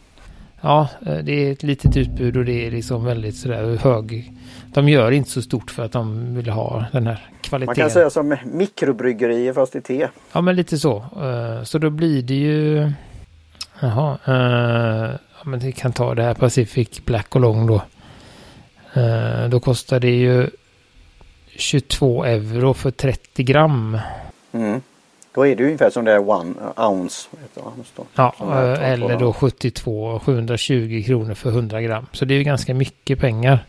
Ja, 0.62 0.88
eh, 1.06 1.18
det 1.18 1.32
är 1.32 1.52
ett 1.52 1.64
litet 1.64 1.98
utbud 1.98 2.38
och 2.38 2.46
det 2.46 2.68
är 2.68 2.72
liksom 2.72 3.06
väldigt 3.06 3.36
sådär 3.36 3.78
hög. 3.78 4.34
De 4.74 4.90
gör 4.90 5.12
inte 5.12 5.30
så 5.30 5.42
stort 5.42 5.72
för 5.72 5.84
att 5.84 5.92
de 5.92 6.36
vill 6.36 6.50
ha 6.50 6.86
den 6.92 7.08
här 7.08 7.30
kvaliteten. 7.42 7.66
Man 7.66 7.76
kan 7.76 7.90
säga 7.90 8.10
som 8.10 8.38
mikrobryggerier 8.44 9.54
fast 9.54 9.76
i 9.76 9.82
te. 9.82 10.08
Ja 10.32 10.42
men 10.42 10.56
lite 10.56 10.78
så. 10.78 10.96
Eh, 10.98 11.64
så 11.64 11.78
då 11.78 11.90
blir 11.90 12.22
det 12.22 12.34
ju... 12.34 12.92
Jaha. 13.80 14.18
Eh, 14.26 15.12
ja, 15.12 15.44
men 15.44 15.60
vi 15.60 15.72
kan 15.72 15.94
ta 15.94 16.16
det 16.16 16.24
här 16.24 16.34
Pacific 16.34 17.06
Black 17.06 17.36
och 17.36 17.42
Long 17.42 17.68
då. 17.68 17.82
Då 19.50 19.60
kostar 19.60 20.00
det 20.00 20.12
ju 20.12 20.50
22 21.48 22.26
euro 22.26 22.74
för 22.74 22.92
30 22.92 23.44
gram. 23.44 23.98
Mm. 24.52 24.82
Då 25.34 25.48
är 25.48 25.56
det 25.56 25.64
ungefär 25.64 25.90
som 25.90 26.06
det 26.06 26.12
är 26.12 26.30
one 26.30 26.54
ounce. 26.78 27.30
ounce 27.56 28.02
ja, 28.16 28.34
eller 28.78 29.20
då 29.20 29.34
72 29.34 30.20
720 30.20 31.04
kronor 31.06 31.34
för 31.34 31.50
100 31.50 31.82
gram. 31.82 32.06
Så 32.12 32.26
det 32.26 32.34
är 32.34 32.38
ju 32.38 32.44
ganska 32.44 32.74
mycket 32.74 33.20
pengar. 33.20 33.66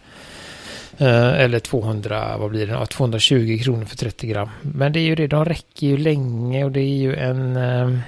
Eh, 0.99 1.41
eller 1.41 1.59
200, 1.59 2.37
vad 2.37 2.51
blir 2.51 2.67
det? 2.67 2.87
220 2.87 3.59
kronor 3.63 3.85
för 3.85 3.97
30 3.97 4.27
gram. 4.27 4.49
Men 4.63 4.93
det 4.93 5.01
är 5.01 5.03
ju 5.03 5.15
det, 5.15 5.27
de 5.27 5.45
räcker 5.45 5.87
ju 5.87 5.97
länge 5.97 6.65
och 6.65 6.73
det 6.73 6.81
är 6.81 6.97
ju 6.97 7.17
en... 7.17 7.57
Eh, 7.57 7.99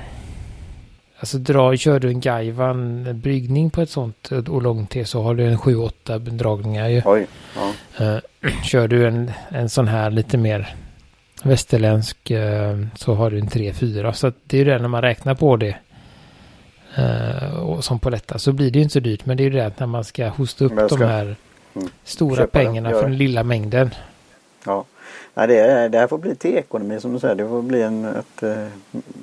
alltså 1.18 1.38
dra, 1.38 1.76
kör 1.76 2.00
du 2.00 2.08
en 2.08 2.20
Gaivan 2.20 3.06
bryggning 3.20 3.70
på 3.70 3.80
ett 3.80 3.90
sånt 3.90 4.32
och 4.32 4.62
lång-te 4.62 5.04
så 5.04 5.22
har 5.22 5.34
du 5.34 5.46
en 5.46 5.58
7-8 5.58 6.18
dragningar 6.18 6.88
ju. 6.88 7.02
Oj, 7.04 7.26
ja. 7.56 8.20
Kör 8.64 8.88
du 8.88 9.06
en, 9.06 9.32
en 9.48 9.68
sån 9.68 9.88
här 9.88 10.10
lite 10.10 10.38
mer 10.38 10.74
västerländsk 11.44 12.30
eh, 12.30 12.78
så 12.96 13.14
har 13.14 13.30
du 13.30 13.38
en 13.38 13.48
3-4. 13.48 14.12
Så 14.12 14.32
det 14.44 14.56
är 14.56 14.58
ju 14.58 14.64
det 14.64 14.78
när 14.78 14.88
man 14.88 15.02
räknar 15.02 15.34
på 15.34 15.56
det. 15.56 15.76
Eh, 16.96 17.60
och 17.60 17.84
som 17.84 17.98
på 17.98 18.10
detta 18.10 18.38
så 18.38 18.52
blir 18.52 18.70
det 18.70 18.78
ju 18.78 18.82
inte 18.82 18.92
så 18.92 19.00
dyrt. 19.00 19.26
Men 19.26 19.36
det 19.36 19.42
är 19.42 19.44
ju 19.44 19.50
det 19.50 19.66
att 19.66 19.80
när 19.80 19.86
man 19.86 20.04
ska 20.04 20.28
hosta 20.28 20.64
upp 20.64 20.72
ska, 20.72 20.86
de 20.86 21.04
här 21.04 21.36
mm, 21.74 21.88
stora 22.04 22.46
pengarna 22.46 22.90
för 22.90 23.02
den 23.02 23.16
lilla 23.16 23.42
mängden. 23.42 23.94
Ja, 24.66 24.84
Nej, 25.34 25.48
det, 25.48 25.58
är, 25.58 25.88
det 25.88 25.98
här 25.98 26.06
får 26.06 26.18
bli 26.18 26.34
teekonomi 26.34 27.00
som 27.00 27.12
du 27.12 27.18
säger. 27.18 27.34
Det 27.34 27.48
får 27.48 27.62
bli 27.62 27.82
en, 27.82 28.04
att 28.04 28.42
eh, 28.42 28.66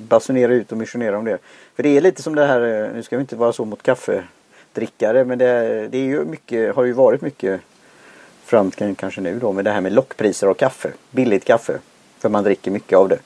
basunera 0.08 0.52
ut 0.52 0.72
och 0.72 0.78
missionera 0.78 1.18
om 1.18 1.24
det. 1.24 1.38
För 1.76 1.82
det 1.82 1.96
är 1.96 2.00
lite 2.00 2.22
som 2.22 2.34
det 2.34 2.46
här, 2.46 2.60
eh, 2.60 2.94
nu 2.94 3.02
ska 3.02 3.16
vi 3.16 3.20
inte 3.20 3.36
vara 3.36 3.52
så 3.52 3.64
mot 3.64 3.82
kaffedrickare 3.82 5.24
men 5.24 5.38
det, 5.38 5.88
det 5.88 5.98
är 5.98 6.04
ju 6.04 6.24
mycket, 6.24 6.74
har 6.74 6.84
ju 6.84 6.92
varit 6.92 7.20
mycket 7.20 7.60
fram 8.44 8.70
till 8.70 8.96
kanske 8.96 9.20
nu 9.20 9.38
då 9.38 9.52
med 9.52 9.64
det 9.64 9.70
här 9.70 9.80
med 9.80 9.92
lockpriser 9.92 10.46
av 10.46 10.54
kaffe. 10.54 10.90
Billigt 11.10 11.44
kaffe. 11.44 11.78
För 12.22 12.28
man 12.28 12.44
dricker 12.44 12.70
mycket 12.70 12.98
av 12.98 13.08
det. 13.08 13.18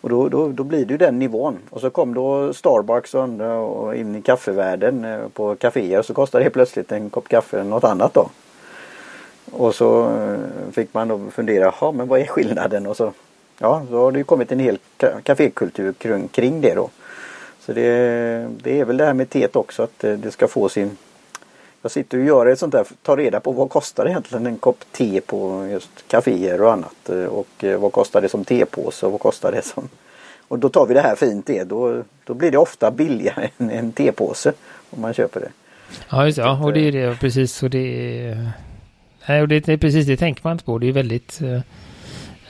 Och 0.00 0.08
då, 0.08 0.28
då, 0.28 0.48
då 0.48 0.64
blir 0.64 0.84
det 0.84 0.92
ju 0.92 0.98
den 0.98 1.18
nivån. 1.18 1.58
Och 1.70 1.80
så 1.80 1.90
kom 1.90 2.14
då 2.14 2.52
Starbucks 2.52 3.14
och, 3.14 3.22
andra 3.22 3.58
och 3.58 3.96
in 3.96 4.16
i 4.16 4.22
kaffevärlden 4.22 5.04
eh, 5.04 5.28
på 5.28 5.56
kaféer. 5.56 6.02
Så 6.02 6.14
kostade 6.14 6.44
det 6.44 6.50
plötsligt 6.50 6.92
en 6.92 7.10
kopp 7.10 7.28
kaffe 7.28 7.64
något 7.64 7.84
annat 7.84 8.14
då. 8.14 8.28
Och 9.52 9.74
så 9.74 10.04
eh, 10.04 10.72
fick 10.72 10.94
man 10.94 11.08
då 11.08 11.20
fundera, 11.30 11.74
ja 11.80 11.92
men 11.92 12.08
vad 12.08 12.20
är 12.20 12.26
skillnaden? 12.26 12.86
Och 12.86 12.96
så, 12.96 13.12
ja, 13.58 13.82
så 13.90 13.96
har 13.96 14.12
det 14.12 14.18
ju 14.18 14.24
kommit 14.24 14.52
en 14.52 14.58
hel 14.58 14.78
kafékultur 15.22 15.92
kring, 15.92 16.28
kring 16.28 16.60
det 16.60 16.74
då. 16.74 16.90
Så 17.60 17.72
det, 17.72 18.48
det 18.62 18.80
är 18.80 18.84
väl 18.84 18.96
det 18.96 19.04
här 19.04 19.14
med 19.14 19.30
teet 19.30 19.56
också 19.56 19.82
att 19.82 20.04
eh, 20.04 20.12
det 20.12 20.30
ska 20.30 20.48
få 20.48 20.68
sin 20.68 20.96
jag 21.86 21.90
sitter 21.90 22.18
och 22.18 22.24
gör 22.24 22.46
ett 22.46 22.58
sånt 22.58 22.72
där, 22.72 22.86
tar 23.02 23.16
reda 23.16 23.40
på 23.40 23.52
vad 23.52 23.70
kostar 23.70 24.06
egentligen 24.06 24.46
en 24.46 24.56
kopp 24.56 24.84
te 24.92 25.20
på 25.20 25.68
just 25.72 26.08
kaféer 26.08 26.62
och 26.62 26.72
annat. 26.72 27.08
Eh, 27.08 27.24
och 27.24 27.64
vad 27.78 27.92
kostar 27.92 28.20
det 28.20 28.28
som 28.28 28.44
tepåse 28.44 29.06
och 29.06 29.12
vad 29.12 29.20
kostar 29.20 29.52
det 29.52 29.62
som... 29.62 29.88
Och 30.48 30.58
då 30.58 30.68
tar 30.68 30.86
vi 30.86 30.94
det 30.94 31.00
här 31.00 31.16
fint 31.16 31.46
det. 31.46 31.64
Då, 31.64 32.02
då 32.24 32.34
blir 32.34 32.50
det 32.50 32.58
ofta 32.58 32.90
billigare 32.90 33.48
än 33.58 33.70
en 33.70 33.92
tepåse 33.92 34.52
om 34.90 35.00
man 35.00 35.14
köper 35.14 35.40
det. 35.40 35.50
Ja, 36.10 36.26
just, 36.26 36.38
ja 36.38 36.64
och 36.64 36.72
det 36.72 36.88
är 36.88 36.92
det 36.92 37.16
precis. 37.20 37.62
Och 37.62 37.70
det 37.70 37.78
är 37.78 38.52
Nej, 39.28 39.42
och 39.42 39.48
det 39.48 39.68
är 39.68 39.76
precis 39.76 40.06
det 40.06 40.16
tänker 40.16 40.40
man 40.44 40.52
inte 40.52 40.64
på. 40.64 40.78
Det 40.78 40.88
är 40.88 40.92
väldigt, 40.92 41.40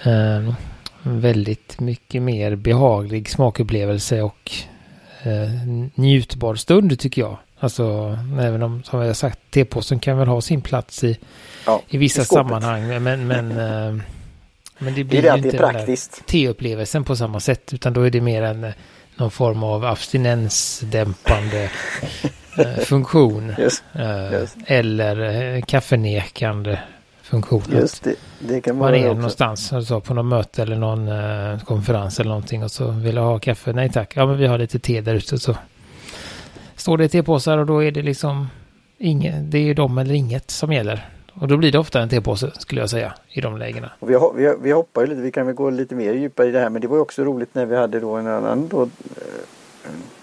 eh, 0.05 0.55
väldigt 1.03 1.81
mycket 1.81 2.23
mer 2.23 2.57
behaglig 2.57 3.29
smakupplevelse 3.29 4.23
och 4.23 4.51
eh, 5.23 5.51
njutbar 5.95 6.55
stund 6.55 6.99
tycker 6.99 7.23
jag. 7.23 7.37
Alltså 7.59 8.19
även 8.41 8.63
om, 8.63 8.83
som 8.83 9.03
jag 9.03 9.17
sagt, 9.17 9.39
tepåsen 9.51 9.99
kan 9.99 10.19
väl 10.19 10.29
ha 10.29 10.41
sin 10.41 10.61
plats 10.61 11.05
i, 11.05 11.19
ja, 11.67 11.83
i 11.89 11.99
vissa 11.99 12.23
i 12.23 12.25
sammanhang. 12.25 13.03
Men, 13.03 13.27
men, 13.27 13.51
eh, 13.51 14.03
men 14.79 14.95
det 14.95 15.05
blir 15.05 15.23
det 15.23 15.29
ju 15.29 15.37
inte 15.37 15.57
praktiskt. 15.59 16.17
den 16.17 16.25
teupplevelsen 16.27 17.05
på 17.05 17.17
samma 17.17 17.41
sätt. 17.41 17.75
Utan 17.75 17.93
då 17.93 18.03
är 18.03 18.11
det 18.11 18.21
mer 18.21 18.43
en 18.43 18.73
någon 19.17 19.31
form 19.31 19.63
av 19.63 19.85
abstinensdämpande 19.85 21.71
Eh, 22.59 22.85
funktion. 22.85 23.55
Just, 23.59 23.85
eh, 23.93 24.33
just. 24.33 24.57
Eller 24.67 25.61
kaffenekande 25.61 26.79
funktion. 27.23 27.63
Just 27.73 28.05
det, 28.05 28.15
det 28.39 28.61
kan 28.61 28.79
man 28.79 28.95
är 28.95 29.15
någonstans, 29.15 29.73
alltså 29.73 30.01
på 30.01 30.15
något 30.15 30.25
möte 30.25 30.63
eller 30.63 30.77
någon 30.77 31.11
konferens 31.61 32.21
eller 32.21 32.29
någonting 32.29 32.65
och 32.65 32.71
så 32.71 32.91
vill 32.91 33.17
jag 33.17 33.23
ha 33.23 33.39
kaffe. 33.39 33.73
Nej 33.73 33.93
tack, 33.93 34.13
ja 34.17 34.27
men 34.27 34.39
vi 34.39 34.47
har 34.47 34.59
lite 34.59 34.79
te 34.79 35.01
där 35.01 35.15
ute 35.15 35.39
så 35.39 35.57
står 36.77 36.99
det 36.99 37.09
tepåsar 37.09 37.59
och 37.59 37.67
då 37.67 37.85
är 37.85 37.91
det 37.91 38.03
liksom 38.03 38.47
inget, 38.99 39.51
det 39.51 39.59
är 39.59 39.75
de 39.75 39.99
eller 39.99 40.15
inget 40.15 40.51
som 40.51 40.73
gäller. 40.73 41.09
Och 41.41 41.49
då 41.49 41.57
blir 41.57 41.73
det 41.73 41.79
ofta 41.79 42.01
en 42.01 42.09
tepåse 42.09 42.51
skulle 42.59 42.81
jag 42.81 42.91
säga 42.91 43.15
i 43.29 43.41
de 43.41 43.59
lägena. 43.59 43.91
Och 43.99 44.11
vi, 44.11 44.19
vi, 44.35 44.55
vi 44.63 44.73
hoppar 44.73 45.01
ju 45.01 45.07
lite, 45.07 45.21
vi 45.21 45.33
kan 45.33 45.47
väl 45.47 45.55
gå 45.55 45.71
lite 45.71 45.95
mer 45.95 46.15
djupare 46.15 46.49
i 46.49 46.51
det 46.51 46.61
här 46.61 46.71
men 46.71 46.83
det 46.83 46.89
var 46.89 46.97
ju 46.97 47.03
också 47.03 47.25
roligt 47.25 47.55
när 47.55 47.67
vi 47.67 47.77
hade 47.77 48.01
då 48.01 48.15
en 48.15 48.27
annan 48.27 48.69
då, 48.69 48.89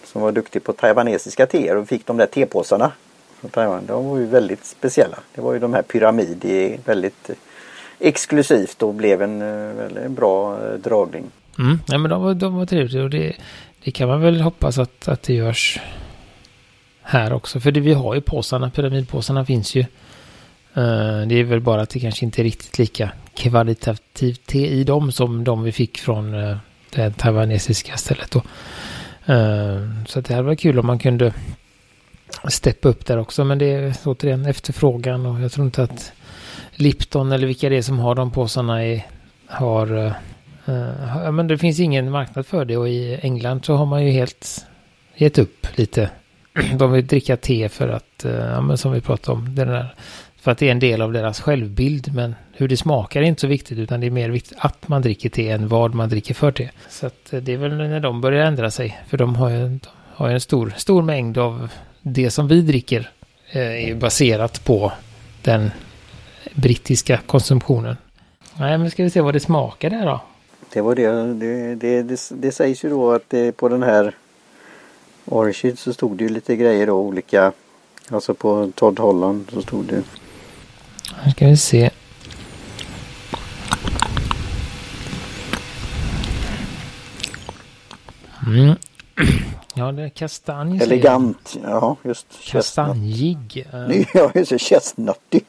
som 0.04 0.22
var 0.22 0.32
duktig 0.32 0.64
på 0.64 0.74
taiwanesiska 0.74 1.46
teer 1.46 1.78
och 1.78 1.88
fick 1.88 2.06
de 2.06 2.18
där 2.18 2.26
tepåsarna 2.26 2.92
från 3.40 3.52
Taiwan. 3.52 3.86
De 3.86 4.10
var 4.10 4.18
ju 4.18 4.26
väldigt 4.26 4.66
speciella. 4.66 5.18
Det 5.36 5.42
var 5.42 5.54
ju 5.54 5.60
de 5.60 5.74
här 5.74 5.82
pyramid, 5.82 6.46
väldigt 6.86 7.30
exklusivt 8.00 8.84
och 8.84 8.94
blev 8.94 9.22
en 9.22 9.42
eh, 9.42 9.76
väldigt 9.76 10.12
bra 10.12 10.54
eh, 10.54 10.74
dragning. 10.74 11.24
Mm, 11.60 11.80
ja, 11.88 11.98
men 11.98 12.12
de 12.12 12.40
de 12.40 12.56
var 12.56 12.66
trevliga 12.66 13.04
och 13.04 13.10
det, 13.10 13.36
det 13.84 13.92
kan 13.92 14.08
man 14.08 14.22
väl 14.22 14.42
hoppas 14.42 14.78
att, 14.78 15.08
att 15.08 15.24
det 15.24 15.34
görs 15.34 15.80
här 17.04 17.34
också. 17.34 17.60
För 17.60 17.72
det, 17.72 17.80
vi 17.80 17.94
har 17.94 18.16
ju 18.16 18.22
påsarna, 18.22 18.70
pyramidpåsarna 18.70 19.46
finns 19.46 19.76
ju. 19.76 19.82
Uh, 20.78 21.28
det 21.28 21.36
är 21.36 21.44
väl 21.44 21.62
bara 21.62 21.82
att 21.82 21.90
det 21.90 22.00
kanske 22.00 22.26
inte 22.26 22.42
är 22.42 22.44
riktigt 22.44 22.78
lika 22.78 23.12
kvalitativt 23.34 24.46
te 24.46 24.68
i 24.68 24.84
dem 24.84 25.12
som 25.12 25.44
de 25.44 25.64
vi 25.64 25.72
fick 25.72 25.98
från 25.98 26.34
uh, 26.34 26.58
det 26.96 27.18
taiwanesiska 27.18 27.98
stället 27.98 28.32
då. 28.32 28.42
Eh, 29.26 30.06
så 30.08 30.22
det 30.22 30.34
hade 30.34 30.46
varit 30.46 30.60
kul 30.60 30.80
om 30.80 30.88
man 30.88 31.00
kunde 31.00 31.34
steppa 32.48 32.90
upp 32.90 33.06
där 33.06 33.18
också. 33.18 33.44
Men 33.44 33.58
det 33.58 33.72
är 33.72 33.96
återigen 34.06 34.46
efterfrågan 34.46 35.26
och 35.26 35.42
jag 35.42 35.52
tror 35.52 35.66
inte 35.66 35.84
att 35.84 36.12
Lipton 36.72 37.32
eller 37.32 37.48
vilka 37.48 37.70
det 37.70 37.78
är 37.78 37.82
som 37.82 38.00
har 38.00 38.16
de 38.16 38.32
påsarna 38.32 38.84
är, 38.86 39.06
har... 39.48 39.94
Uh, 40.70 41.32
men 41.32 41.48
det 41.48 41.58
finns 41.58 41.80
ingen 41.80 42.12
marknad 42.12 42.46
för 42.46 42.66
det 42.66 42.78
och 42.78 42.90
i 42.90 43.20
England 43.22 43.66
så 43.66 43.76
har 43.76 43.86
man 43.86 44.06
ju 44.06 44.12
helt 44.12 44.66
gett 45.16 45.38
upp 45.38 45.68
lite. 45.76 46.10
De 46.78 46.92
vill 46.92 47.08
dricka 47.08 47.38
te 47.38 47.70
för 47.70 47.90
att, 47.90 48.26
eh, 48.26 48.32
ja, 48.32 48.62
men 48.62 48.78
som 48.78 48.92
vi 48.92 49.02
pratade 49.02 49.38
om, 49.38 49.56
den 49.56 49.68
där 49.68 49.96
för 50.44 50.52
att 50.52 50.58
det 50.58 50.68
är 50.68 50.72
en 50.72 50.80
del 50.80 51.02
av 51.02 51.14
deras 51.14 51.42
självbild. 51.42 52.16
Men 52.16 52.36
hur 52.54 52.68
det 52.68 52.78
smakar 52.78 53.22
är 53.22 53.26
inte 53.26 53.42
så 53.42 53.48
viktigt 53.48 53.78
utan 53.78 54.00
det 54.00 54.08
är 54.08 54.12
mer 54.12 54.30
viktigt 54.30 54.58
att 54.62 54.88
man 54.88 55.02
dricker 55.02 55.30
te 55.30 55.50
än 55.50 55.68
vad 55.68 55.94
man 55.94 56.10
dricker 56.10 56.34
för 56.34 56.52
te. 56.52 56.70
Så 56.90 57.06
att 57.08 57.34
eh, 57.34 57.40
det 57.40 57.54
är 57.54 57.58
väl 57.58 57.78
när 57.78 58.00
de 58.00 58.22
börjar 58.22 58.46
ändra 58.46 58.72
sig. 58.72 59.02
För 59.08 59.18
de 59.18 59.36
har 59.36 59.50
ju, 59.50 59.68
de 59.68 59.80
har 60.14 60.30
en 60.30 60.42
stor, 60.42 60.74
stor 60.78 61.02
mängd 61.02 61.38
av 61.38 61.70
det 62.02 62.32
som 62.32 62.48
vi 62.48 62.62
dricker. 62.62 63.10
Eh, 63.52 63.90
är 63.90 63.96
baserat 63.96 64.64
på 64.64 64.92
den 65.42 65.72
brittiska 66.54 67.20
konsumtionen. 67.26 67.98
Nej, 68.60 68.78
men 68.78 68.92
ska 68.92 69.04
vi 69.04 69.10
se 69.10 69.22
vad 69.22 69.34
det 69.34 69.40
smakar 69.40 69.90
där 69.90 70.06
då. 70.06 70.22
Det 70.74 70.82
var 70.82 70.96
det. 70.96 71.34
Det, 71.34 71.76
det, 71.76 72.04
det, 72.04 72.30
det 72.30 72.52
sägs 72.52 72.86
ju 72.86 72.90
då 72.90 73.12
att 73.12 73.30
det 73.30 73.52
på 73.52 73.70
den 73.70 73.84
här 73.84 74.14
Orchid 75.26 75.80
så 75.80 75.94
stod 75.94 76.18
det 76.18 76.24
ju 76.24 76.30
lite 76.30 76.56
grejer 76.56 76.88
då 76.88 76.94
olika. 76.94 77.52
Alltså 78.10 78.34
på 78.34 78.72
Todd 78.76 79.00
Holland 79.00 79.46
så 79.54 79.62
stod 79.62 79.86
det 79.86 79.96
här 79.96 80.04
ska 81.32 81.48
vi 81.48 81.58
se. 81.58 81.90
Mm. 88.48 88.76
Ja, 89.76 89.92
det 89.92 90.04
är 90.04 90.10
kastanj. 90.10 90.82
Elegant. 90.82 91.58
Ja, 91.64 91.98
just. 92.04 92.28
Kastanjig. 92.46 93.68
Ja, 94.14 94.32
just 94.36 94.50
det. 94.50 94.60
Chestnutty. 94.60 95.40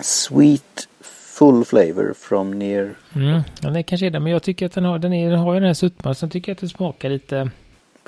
Sweet 0.00 0.88
full 1.38 1.64
flavor 1.64 2.14
from 2.18 2.58
near. 2.58 2.94
Mm, 3.14 3.40
ja, 3.60 3.70
det 3.70 3.82
kanske 3.82 4.06
är 4.06 4.10
det. 4.10 4.20
Men 4.20 4.32
jag 4.32 4.42
tycker 4.42 4.66
att 4.66 4.72
den 4.72 4.84
har 4.84 4.98
den, 4.98 5.12
är, 5.12 5.30
den 5.30 5.38
har 5.38 5.54
ju 5.54 5.60
den 5.60 5.66
här 5.66 5.74
sötman. 5.74 6.14
Sen 6.14 6.30
tycker 6.30 6.50
jag 6.50 6.54
att 6.54 6.60
det 6.60 6.68
smakar 6.68 7.08
lite. 7.08 7.50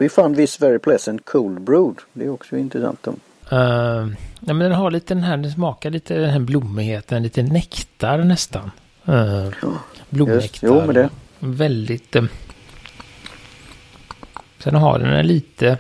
We 0.01 0.09
found 0.09 0.37
this 0.37 0.63
very 0.63 0.79
pleasant 0.79 1.25
cold 1.25 1.61
brewed. 1.61 1.97
Det 2.13 2.25
är 2.25 2.31
också 2.31 2.57
intressant. 2.57 3.07
Uh, 3.07 3.17
ja, 3.51 4.07
men 4.41 4.59
den 4.59 4.73
har 4.73 4.91
lite 4.91 5.15
den 5.15 5.23
här, 5.23 5.37
den 5.37 5.51
smakar 5.51 5.91
lite 5.91 6.15
den 6.15 6.31
här 6.31 6.41
blommigheten, 6.41 7.23
lite 7.23 7.43
nektar 7.43 8.19
nästan. 8.19 8.71
Uh, 9.09 9.49
blomnektar. 10.11 10.69
Jo, 10.69 10.87
med 10.87 10.95
det. 10.95 11.11
Väldigt. 11.39 12.17
Uh, 12.17 12.25
sen 14.59 14.75
har 14.75 14.99
den 14.99 15.13
en 15.13 15.27
lite. 15.27 15.79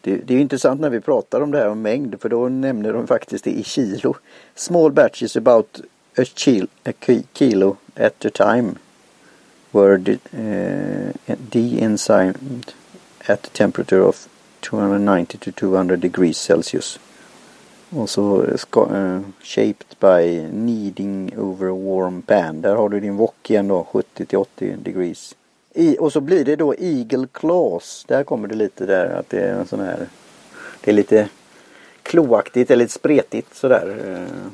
Det, 0.00 0.16
det 0.16 0.34
är 0.34 0.38
intressant 0.38 0.80
när 0.80 0.90
vi 0.90 1.00
pratar 1.00 1.40
om 1.40 1.50
det 1.50 1.58
här 1.58 1.68
om 1.68 1.82
mängd 1.82 2.20
för 2.20 2.28
då 2.28 2.48
nämner 2.48 2.92
de 2.92 3.06
faktiskt 3.06 3.44
det 3.44 3.50
i 3.50 3.64
kilo. 3.64 4.14
Small 4.54 4.92
batches 4.92 5.36
about 5.36 5.80
a, 6.18 6.24
kil, 6.34 6.66
a 6.84 6.92
kilo 7.32 7.76
at 7.94 8.24
a 8.24 8.30
time 8.34 8.74
were 9.70 9.96
de, 9.96 10.18
uh, 10.38 11.36
de-enzymed 11.50 12.72
at 13.26 13.46
a 13.46 13.50
temperature 13.52 14.02
of 14.02 14.28
290 14.60 15.38
to 15.38 15.52
200 15.52 15.96
degrees 15.96 16.36
Celsius. 16.36 16.98
Och 17.90 18.10
så 18.10 18.42
uh, 18.76 19.20
shaped 19.42 19.96
by 20.00 20.48
kneading 20.50 21.38
over 21.38 21.66
a 21.66 21.74
warm 21.74 22.22
pan. 22.22 22.60
Där 22.60 22.74
har 22.74 22.88
du 22.88 23.00
din 23.00 23.16
wok 23.16 23.50
igen 23.50 23.68
då, 23.68 23.84
70 23.92 24.26
till 24.26 24.38
80 24.38 24.76
degrees. 24.82 25.34
I, 25.74 25.96
och 26.00 26.12
så 26.12 26.20
blir 26.20 26.44
det 26.44 26.56
då 26.56 26.74
Eagle 26.78 27.26
Claws. 27.32 28.04
Där 28.08 28.24
kommer 28.24 28.48
det 28.48 28.54
lite 28.54 28.86
där 28.86 29.06
att 29.06 29.30
det 29.30 29.40
är 29.40 29.54
en 29.54 29.66
sån 29.66 29.80
här. 29.80 30.06
Det 30.84 30.90
är 30.90 30.94
lite 30.94 31.28
kloaktigt 32.02 32.70
eller 32.70 32.84
lite 32.84 32.94
spretigt 32.94 33.54
sådär. 33.54 33.96
Eh. 34.06 34.50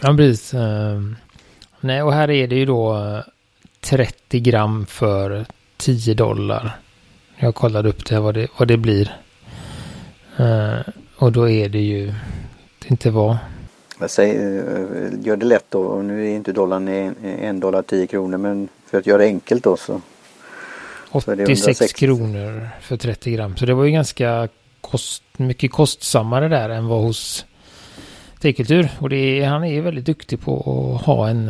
Ja 0.00 0.14
precis. 0.16 0.54
Uh, 0.54 0.60
nej 1.80 2.02
och 2.02 2.12
här 2.12 2.30
är 2.30 2.46
det 2.46 2.56
ju 2.56 2.66
då 2.66 2.96
eh, 2.96 3.20
30 3.80 4.40
gram 4.40 4.86
för 4.86 5.46
10 5.76 6.14
dollar. 6.14 6.78
Jag 7.42 7.54
kollade 7.54 7.88
upp 7.88 8.04
det 8.04 8.20
vad 8.20 8.34
det, 8.34 8.48
vad 8.58 8.68
det 8.68 8.76
blir. 8.76 9.16
Uh, 10.40 10.80
och 11.16 11.32
då 11.32 11.48
är 11.48 11.68
det 11.68 11.80
ju 11.80 12.14
inte 12.86 13.10
vad. 13.10 13.36
jag 14.00 14.10
säger, 14.10 15.10
gör 15.22 15.36
det 15.36 15.46
lätt 15.46 15.64
då, 15.68 15.80
och 15.80 16.04
nu 16.04 16.26
är 16.26 16.36
inte 16.36 16.52
dollarn 16.52 16.88
en, 16.88 17.14
en 17.24 17.60
dollar 17.60 17.82
10 17.82 18.06
kronor 18.06 18.38
men 18.38 18.68
för 18.86 18.98
att 18.98 19.06
göra 19.06 19.18
det 19.18 19.24
enkelt 19.24 19.64
då 19.64 19.76
så 19.76 20.00
86 21.10 21.92
kronor 21.92 22.68
för 22.80 22.96
30 22.96 23.32
gram. 23.32 23.56
Så 23.56 23.66
det 23.66 23.74
var 23.74 23.84
ju 23.84 23.90
ganska 23.90 24.48
kost, 24.80 25.22
mycket 25.36 25.72
kostsammare 25.72 26.48
där 26.48 26.68
än 26.68 26.86
vad 26.86 27.02
hos 27.02 27.46
Tekultur. 28.40 28.88
Och 28.98 29.08
det 29.08 29.44
han 29.44 29.64
är 29.64 29.72
ju 29.72 29.80
väldigt 29.80 30.04
duktig 30.04 30.40
på 30.40 30.56
att 30.94 31.06
ha 31.06 31.28
en 31.28 31.48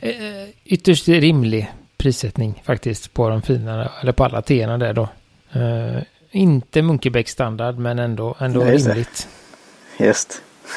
eh, 0.00 0.48
ytterst 0.64 1.08
rimlig 1.08 1.72
prissättning 1.98 2.62
faktiskt 2.64 3.14
på 3.14 3.28
de 3.28 3.42
fina, 3.42 3.90
eller 4.02 4.12
på 4.12 4.24
alla 4.24 4.42
teerna 4.42 4.78
där 4.78 4.92
då. 4.92 5.08
Eh, 5.52 6.02
inte 6.30 6.82
Munkebäck 6.82 7.28
standard 7.28 7.78
men 7.78 7.98
ändå, 7.98 8.36
ändå 8.38 8.60
Nej, 8.60 8.76
rimligt. 8.76 9.28
Just. 9.98 10.42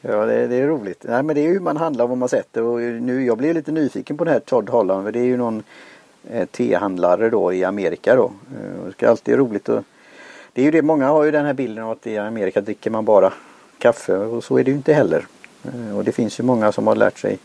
ja 0.00 0.26
det, 0.26 0.46
det, 0.46 0.56
är 0.56 0.66
roligt. 0.66 1.04
Nej 1.08 1.22
men 1.22 1.34
det 1.34 1.40
är 1.40 1.46
ju 1.46 1.52
hur 1.52 1.60
man 1.60 1.76
handlar 1.76 2.06
vad 2.06 2.18
man 2.18 2.28
sätter 2.28 2.62
och 2.62 2.80
nu 2.80 3.24
jag 3.24 3.38
blir 3.38 3.54
lite 3.54 3.72
nyfiken 3.72 4.16
på 4.16 4.24
det 4.24 4.30
här 4.30 4.40
Todd 4.40 4.68
Holland 4.68 5.04
för 5.04 5.12
det 5.12 5.20
är 5.20 5.24
ju 5.24 5.36
någon 5.36 5.62
eh, 6.30 6.46
tehandlare 6.46 7.30
då 7.30 7.52
i 7.52 7.64
Amerika 7.64 8.16
då. 8.16 8.24
Eh, 8.24 8.92
det 8.98 9.06
är 9.06 9.10
alltid 9.10 9.36
roligt 9.36 9.68
att 9.68 9.84
det 10.52 10.60
är 10.60 10.64
ju 10.64 10.70
det, 10.70 10.82
många 10.82 11.08
har 11.08 11.24
ju 11.24 11.30
den 11.30 11.46
här 11.46 11.54
bilden 11.54 11.84
av 11.84 11.90
att 11.90 12.06
i 12.06 12.18
Amerika 12.18 12.60
dricker 12.60 12.90
man 12.90 13.04
bara 13.04 13.32
kaffe 13.78 14.16
och 14.16 14.44
så 14.44 14.58
är 14.58 14.64
det 14.64 14.70
ju 14.70 14.76
inte 14.76 14.92
heller. 14.92 15.26
Eh, 15.64 15.96
och 15.96 16.04
det 16.04 16.12
finns 16.12 16.40
ju 16.40 16.44
många 16.44 16.72
som 16.72 16.86
har 16.86 16.96
lärt 16.96 17.18
sig 17.18 17.38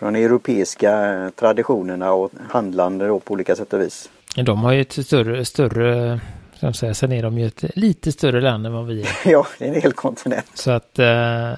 från 0.00 0.16
europeiska 0.16 1.32
traditionerna 1.36 2.12
och 2.12 2.30
handlande 2.50 3.06
då 3.06 3.20
på 3.20 3.32
olika 3.32 3.56
sätt 3.56 3.72
och 3.72 3.80
vis. 3.80 4.10
De 4.36 4.58
har 4.58 4.72
ju 4.72 4.80
ett 4.80 5.06
större, 5.06 5.44
större 5.44 6.20
som 6.54 6.74
säga, 6.74 6.94
sen 6.94 7.12
är 7.12 7.22
de 7.22 7.38
ju 7.38 7.46
ett 7.46 7.64
lite 7.74 8.12
större 8.12 8.40
land 8.40 8.66
än 8.66 8.72
vad 8.72 8.86
vi 8.86 9.00
är. 9.00 9.08
ja, 9.30 9.46
det 9.58 9.64
är 9.64 9.68
en 9.68 9.82
hel 9.82 9.92
kontinent. 9.92 10.46
Så 10.54 10.70
att, 10.70 10.98
eh, 10.98 11.52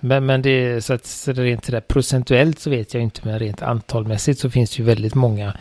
men, 0.00 0.26
men 0.26 0.42
det 0.42 0.84
så 0.84 0.94
att 0.94 1.06
så 1.06 1.32
rent 1.32 1.62
det 1.62 1.72
där 1.72 1.80
procentuellt 1.80 2.58
så 2.58 2.70
vet 2.70 2.94
jag 2.94 3.02
inte, 3.02 3.20
men 3.24 3.38
rent 3.38 3.62
antalmässigt 3.62 4.40
så 4.40 4.50
finns 4.50 4.70
det 4.70 4.78
ju 4.78 4.84
väldigt 4.84 5.14
många. 5.14 5.54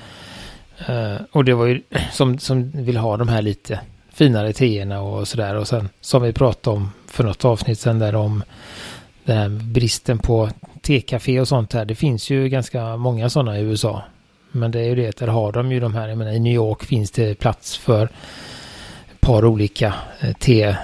Eh, 0.88 1.15
och 1.31 1.45
det 1.45 1.53
var 1.53 1.65
ju 1.65 1.81
som, 2.12 2.39
som 2.39 2.71
vill 2.71 2.98
ha 2.98 3.17
de 3.17 3.27
här 3.27 3.41
lite 3.41 3.79
finare 4.13 4.53
teerna 4.53 5.01
och 5.01 5.27
sådär. 5.27 5.55
Och 5.55 5.67
sen 5.67 5.89
som 6.01 6.21
vi 6.21 6.33
pratade 6.33 6.77
om 6.77 6.91
för 7.07 7.24
något 7.24 7.45
avsnitt 7.45 7.79
sen 7.79 8.00
där 8.00 8.15
om 8.15 8.43
den 9.24 9.38
här 9.38 9.50
bristen 9.50 10.19
på 10.19 10.50
tekafé 10.89 11.39
och 11.39 11.48
sånt 11.48 11.74
här. 11.74 11.86
Det 11.86 11.96
finns 11.96 12.29
ju 12.29 12.50
ganska 12.50 12.98
många 12.98 13.29
sådana 13.29 13.60
i 13.60 13.62
USA. 13.62 14.03
Men 14.51 14.72
det 14.72 14.79
är 14.79 14.84
ju 14.84 14.96
det, 14.96 15.17
där 15.17 15.27
har 15.27 15.51
de 15.51 15.72
ju 15.72 15.79
de 15.79 15.96
här, 15.96 16.08
jag 16.08 16.17
menar 16.17 16.31
i 16.31 16.39
New 16.39 16.53
York 16.53 16.84
finns 16.84 17.12
det 17.12 17.39
plats 17.39 17.77
för 17.77 18.03
ett 18.03 19.22
par 19.22 19.46
olika 19.46 19.93
eh, 20.22 20.34
te. 20.34 20.63
Eh, 20.63 20.77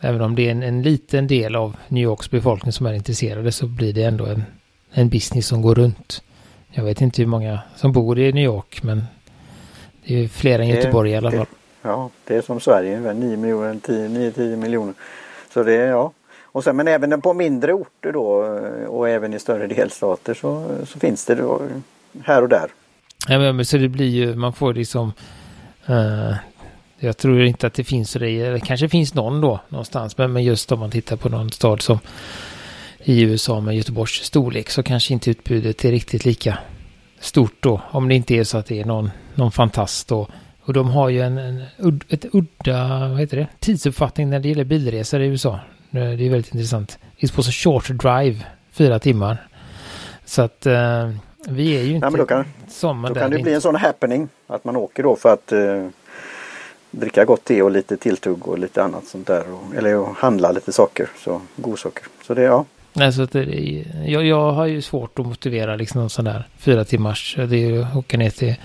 även 0.00 0.20
om 0.20 0.34
det 0.34 0.46
är 0.46 0.50
en, 0.50 0.62
en, 0.62 0.82
liten 0.82 1.26
del 1.26 1.56
av 1.56 1.76
New 1.88 2.04
Yorks 2.04 2.30
befolkning 2.30 2.72
som 2.72 2.86
är 2.86 2.92
intresserade 2.92 3.52
så 3.52 3.66
blir 3.66 3.92
det 3.92 4.02
ändå 4.02 4.26
en, 4.26 4.44
en 4.92 5.08
business 5.08 5.46
som 5.46 5.62
går 5.62 5.74
runt. 5.74 6.22
Jag 6.70 6.84
vet 6.84 7.00
inte 7.00 7.22
hur 7.22 7.28
många 7.28 7.60
som 7.76 7.92
bor 7.92 8.18
i 8.18 8.32
New 8.32 8.44
York 8.44 8.82
men 8.82 9.04
det 10.04 10.14
är 10.14 10.18
ju 10.18 10.28
fler 10.28 10.58
än 10.58 10.68
Göteborg 10.68 11.10
i 11.10 11.16
alla 11.16 11.30
fall. 11.30 11.46
Ja, 11.82 12.10
det 12.24 12.36
är 12.36 12.42
som 12.42 12.60
Sverige, 12.60 13.14
9 13.14 13.36
miljoner, 13.36 13.74
10-10 13.74 14.56
miljoner. 14.56 14.94
Så 15.54 15.62
det 15.62 15.74
är 15.74 15.86
ja. 15.86 16.12
Och 16.52 16.64
sen, 16.64 16.76
men 16.76 16.88
även 16.88 17.20
på 17.20 17.34
mindre 17.34 17.72
orter 17.72 18.12
då 18.12 18.44
eh, 18.44 18.84
och 18.84 19.08
även 19.08 19.34
i 19.34 19.38
större 19.38 19.66
delstater 19.66 20.34
så, 20.34 20.66
så 20.86 20.98
finns 20.98 21.24
det 21.24 21.34
då 21.34 21.62
här 22.24 22.42
och 22.42 22.48
där. 22.48 22.70
Ja, 23.28 23.38
men, 23.38 23.64
så 23.64 23.76
det 23.76 23.88
blir 23.88 24.08
ju, 24.08 24.34
man 24.34 24.52
får 24.52 24.74
liksom 24.74 25.12
uh, 25.90 26.34
jag 26.98 27.16
tror 27.16 27.42
inte 27.42 27.66
att 27.66 27.74
det 27.74 27.84
finns 27.84 28.12
det, 28.12 28.50
det 28.50 28.60
kanske 28.60 28.88
finns 28.88 29.14
någon 29.14 29.40
då 29.40 29.60
någonstans, 29.68 30.18
men, 30.18 30.32
men 30.32 30.44
just 30.44 30.72
om 30.72 30.80
man 30.80 30.90
tittar 30.90 31.16
på 31.16 31.28
någon 31.28 31.50
stad 31.50 31.82
som 31.82 31.98
i 32.98 33.22
USA 33.22 33.60
med 33.60 33.76
Göteborgs 33.76 34.24
storlek 34.24 34.70
så 34.70 34.82
kanske 34.82 35.12
inte 35.12 35.30
utbudet 35.30 35.84
är 35.84 35.90
riktigt 35.90 36.24
lika 36.24 36.58
stort 37.20 37.56
då. 37.60 37.80
Om 37.90 38.08
det 38.08 38.14
inte 38.14 38.34
är 38.34 38.44
så 38.44 38.58
att 38.58 38.66
det 38.66 38.80
är 38.80 38.84
någon, 38.84 39.10
någon 39.34 39.52
fantast 39.52 40.08
då 40.08 40.28
och 40.62 40.72
de 40.72 40.90
har 40.90 41.08
ju 41.08 41.20
en, 41.20 41.38
en 41.38 41.62
ett 42.08 42.24
udda 42.32 43.08
vad 43.08 43.20
heter 43.20 43.36
det, 43.36 43.46
tidsuppfattning 43.58 44.30
när 44.30 44.40
det 44.40 44.48
gäller 44.48 44.64
bilresor 44.64 45.20
i 45.20 45.26
USA. 45.26 45.60
Det 45.90 46.26
är 46.26 46.30
väldigt 46.30 46.54
intressant. 46.54 46.98
It's 47.18 47.26
supposed 47.26 47.50
a 47.50 47.52
short 47.52 47.88
drive, 47.88 48.46
fyra 48.72 48.98
timmar. 48.98 49.46
Så 50.24 50.42
att 50.42 50.66
uh, 50.66 51.10
vi 51.48 51.76
är 51.76 51.82
ju 51.82 51.94
inte 51.94 52.06
ja, 52.06 52.16
då 52.16 52.26
kan, 52.26 52.44
som 52.68 53.02
Då 53.02 53.14
kan 53.14 53.30
det 53.30 53.38
bli 53.38 53.54
en 53.54 53.60
sån 53.60 53.74
happening 53.74 54.28
att 54.46 54.64
man 54.64 54.76
åker 54.76 55.02
då 55.02 55.16
för 55.16 55.32
att 55.32 55.52
uh, 55.52 55.88
dricka 56.90 57.24
gott 57.24 57.44
te 57.44 57.62
och 57.62 57.70
lite 57.70 57.96
tilltugg 57.96 58.48
och 58.48 58.58
lite 58.58 58.82
annat 58.82 59.06
sånt 59.06 59.26
där. 59.26 59.44
Och, 59.52 59.76
eller 59.76 60.14
handla 60.14 60.52
lite 60.52 60.72
saker, 60.72 61.08
så 61.24 61.40
godsaker. 61.56 62.04
Så 62.26 62.34
det, 62.34 62.42
ja. 62.42 62.64
Nej, 62.92 63.12
så 63.12 63.22
att 63.22 63.32
det, 63.32 63.44
jag, 64.06 64.24
jag 64.24 64.52
har 64.52 64.66
ju 64.66 64.82
svårt 64.82 65.18
att 65.18 65.26
motivera 65.26 65.76
liksom 65.76 66.00
någon 66.00 66.10
sån 66.10 66.24
där 66.24 66.48
fyra 66.58 66.84
timmars. 66.84 67.36
Det 67.36 67.56
är 67.56 67.70
ju 67.70 67.82
att 67.82 67.96
åka 67.96 68.16
ner 68.16 68.30
till 68.30 68.56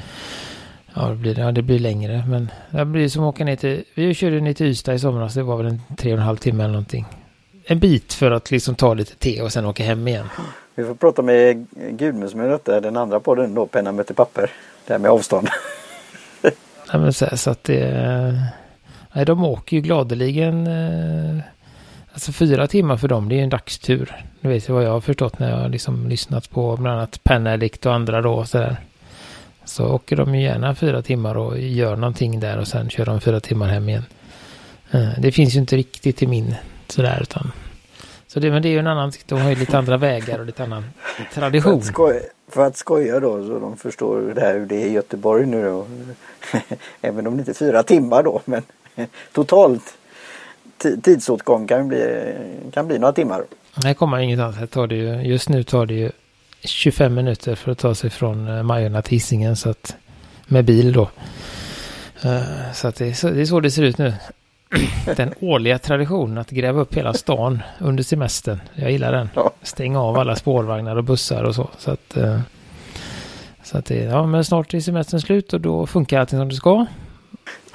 Ja, 0.96 1.08
det 1.08 1.16
blir, 1.16 1.40
ja, 1.40 1.52
det 1.52 1.62
blir 1.62 1.80
längre. 1.80 2.24
Men 2.28 2.52
det 2.70 2.86
blir 2.86 3.10
som 3.10 3.24
att 3.24 3.36
åka 3.36 3.46
ner 3.46 3.56
till... 3.56 3.84
Vi 3.96 4.14
körde 4.14 4.42
ner 4.42 4.54
till 4.54 4.66
Ystad 4.66 4.94
i 4.94 5.00
somras. 5.00 5.34
Det 5.34 5.44
var 5.44 5.58
väl 5.58 5.66
en 5.66 5.82
tre 5.98 6.14
och 6.14 6.20
en 6.20 6.26
halv 6.26 6.38
timme 6.38 6.64
eller 6.64 6.74
någonting. 6.74 7.06
En 7.66 7.80
bit 7.80 8.14
för 8.14 8.32
att 8.32 8.52
liksom 8.52 8.76
ta 8.76 8.94
lite 8.94 9.16
te 9.16 9.42
och 9.42 9.54
sen 9.54 9.66
åka 9.66 9.84
hem 9.84 10.08
igen. 10.08 10.26
Vi 10.76 10.84
får 10.84 10.96
prata 10.96 11.22
med 11.22 11.66
Gudmund 11.90 12.32
som 12.32 12.40
är 12.40 12.50
detta, 12.50 12.82
den 12.82 12.98
andra 12.98 13.20
podden 13.20 13.54
då, 13.54 13.66
Penna 13.68 13.92
möter 13.92 14.14
papper. 14.14 14.52
Det 14.88 14.94
här 14.94 15.00
med 15.00 15.12
avstånd. 15.12 15.48
ja, 16.92 16.98
men 16.98 17.14
så, 17.14 17.38
så 17.38 17.50
att 17.52 17.64
det... 17.64 18.42
Nej, 19.14 19.26
de 19.26 19.46
åker 19.46 19.76
ju 19.76 19.82
gladeligen... 19.82 20.68
Eh, 20.68 21.44
alltså 22.14 22.32
fyra 22.32 22.68
timmar 22.68 22.98
för 22.98 23.08
dem, 23.08 23.30
det 23.30 23.40
är 23.40 23.44
en 23.44 23.50
dagstur. 23.50 24.16
Det 24.42 24.48
vet 24.48 24.68
jag 24.68 24.76
vad 24.76 24.84
jag 24.84 24.92
har 24.92 25.02
förstått 25.02 25.40
när 25.40 25.50
jag 25.50 25.58
har 25.58 25.70
liksom 25.70 26.08
lyssnat 26.08 26.50
på 26.50 26.78
bland 26.78 26.98
annat 26.98 27.24
Penelikt 27.24 27.86
och 27.86 27.94
andra 27.94 28.22
då. 28.22 28.46
Så 28.46 28.58
där. 28.58 28.78
Så 29.65 29.88
åker 29.88 30.15
de 30.15 30.36
ju 30.36 30.41
gärna 30.41 30.75
fyra 30.75 31.01
timmar 31.01 31.38
och 31.38 31.60
gör 31.60 31.95
någonting 31.95 32.39
där 32.39 32.58
och 32.58 32.67
sen 32.67 32.89
kör 32.89 33.06
de 33.06 33.21
fyra 33.21 33.39
timmar 33.39 33.67
hem 33.67 33.89
igen. 33.89 34.06
Eh, 34.91 35.10
det 35.19 35.32
finns 35.32 35.56
ju 35.56 35.60
inte 35.60 35.78
riktigt 35.78 36.23
i 36.23 36.28
min 36.28 36.56
sådär 36.88 37.19
utan. 37.21 37.51
Så 38.28 38.39
det, 38.39 38.51
men 38.51 38.62
det 38.62 38.67
är 38.67 38.71
ju 38.71 38.80
en 38.80 38.88
annan, 38.88 39.12
de 39.25 39.41
har 39.41 39.49
ju 39.49 39.56
lite 39.56 39.78
andra 39.78 39.97
vägar 39.97 40.39
och 40.39 40.45
lite 40.45 40.63
annan 40.63 40.84
tradition. 41.34 41.71
För 41.71 41.80
att, 41.80 41.86
skoja, 41.86 42.19
för 42.47 42.67
att 42.67 42.78
skoja 42.78 43.19
då 43.19 43.47
så 43.47 43.60
de 43.60 43.78
förstår 43.78 44.21
det 44.36 44.41
här 44.41 44.54
hur 44.54 44.65
det 44.65 44.75
är 44.75 44.86
i 44.86 44.91
Göteborg 44.91 45.45
nu 45.45 45.63
då. 45.63 45.86
Även 47.01 47.28
om 47.28 47.38
det 47.38 47.39
inte 47.39 47.51
är 47.51 47.54
fyra 47.54 47.84
timmar 47.84 48.23
då 48.23 48.41
men 48.45 48.63
totalt 49.32 49.97
tidsåtgång 51.01 51.67
kan 51.67 51.88
bli, 51.88 52.34
kan 52.73 52.88
bli 52.88 52.99
några 52.99 53.13
timmar. 53.13 53.43
Nej, 53.84 53.93
kommer 53.93 54.19
ingenstans. 54.19 54.56
Här 54.56 54.67
tar 54.67 54.88
det 54.88 54.95
ju, 54.95 55.21
just 55.21 55.49
nu 55.49 55.63
tar 55.63 55.86
det 55.86 55.93
ju 55.93 56.12
25 56.65 57.13
minuter 57.13 57.56
för 57.56 57.71
att 57.71 57.78
ta 57.78 57.95
sig 57.95 58.10
från 58.10 58.47
eh, 58.47 58.63
Majorna 58.63 59.01
till 59.01 59.12
Hisingen 59.12 59.56
så 59.56 59.69
att, 59.69 59.95
med 60.47 60.65
bil 60.65 60.93
då. 60.93 61.10
Uh, 62.25 62.71
så 62.73 62.88
att 62.88 62.95
det 62.95 63.08
är, 63.08 63.45
så, 63.45 63.60
det 63.60 63.71
ser 63.71 63.84
ut 63.84 63.97
nu. 63.97 64.13
Den 65.15 65.34
årliga 65.39 65.80
traditionen 65.80 66.38
att 66.38 66.49
gräva 66.49 66.82
upp 66.82 66.95
hela 66.95 67.13
stan 67.13 67.62
under 67.80 68.04
semestern. 68.04 68.60
Jag 68.73 68.91
gillar 68.91 69.12
den. 69.12 69.30
Stänga 69.62 70.01
av 70.01 70.17
alla 70.17 70.36
spårvagnar 70.36 70.95
och 70.95 71.04
bussar 71.04 71.43
och 71.43 71.56
så. 71.56 71.69
Så 71.78 71.91
att, 71.91 72.17
uh, 72.17 72.39
så 73.63 73.78
att 73.78 73.86
det, 73.86 74.04
ja 74.04 74.25
men 74.25 74.45
snart 74.45 74.73
är 74.73 74.80
semestern 74.80 75.21
slut 75.21 75.54
och 75.54 75.62
då 75.62 75.88
funkar 75.88 76.19
allting 76.19 76.39
som 76.39 76.49
det 76.49 76.56
ska. 76.56 76.86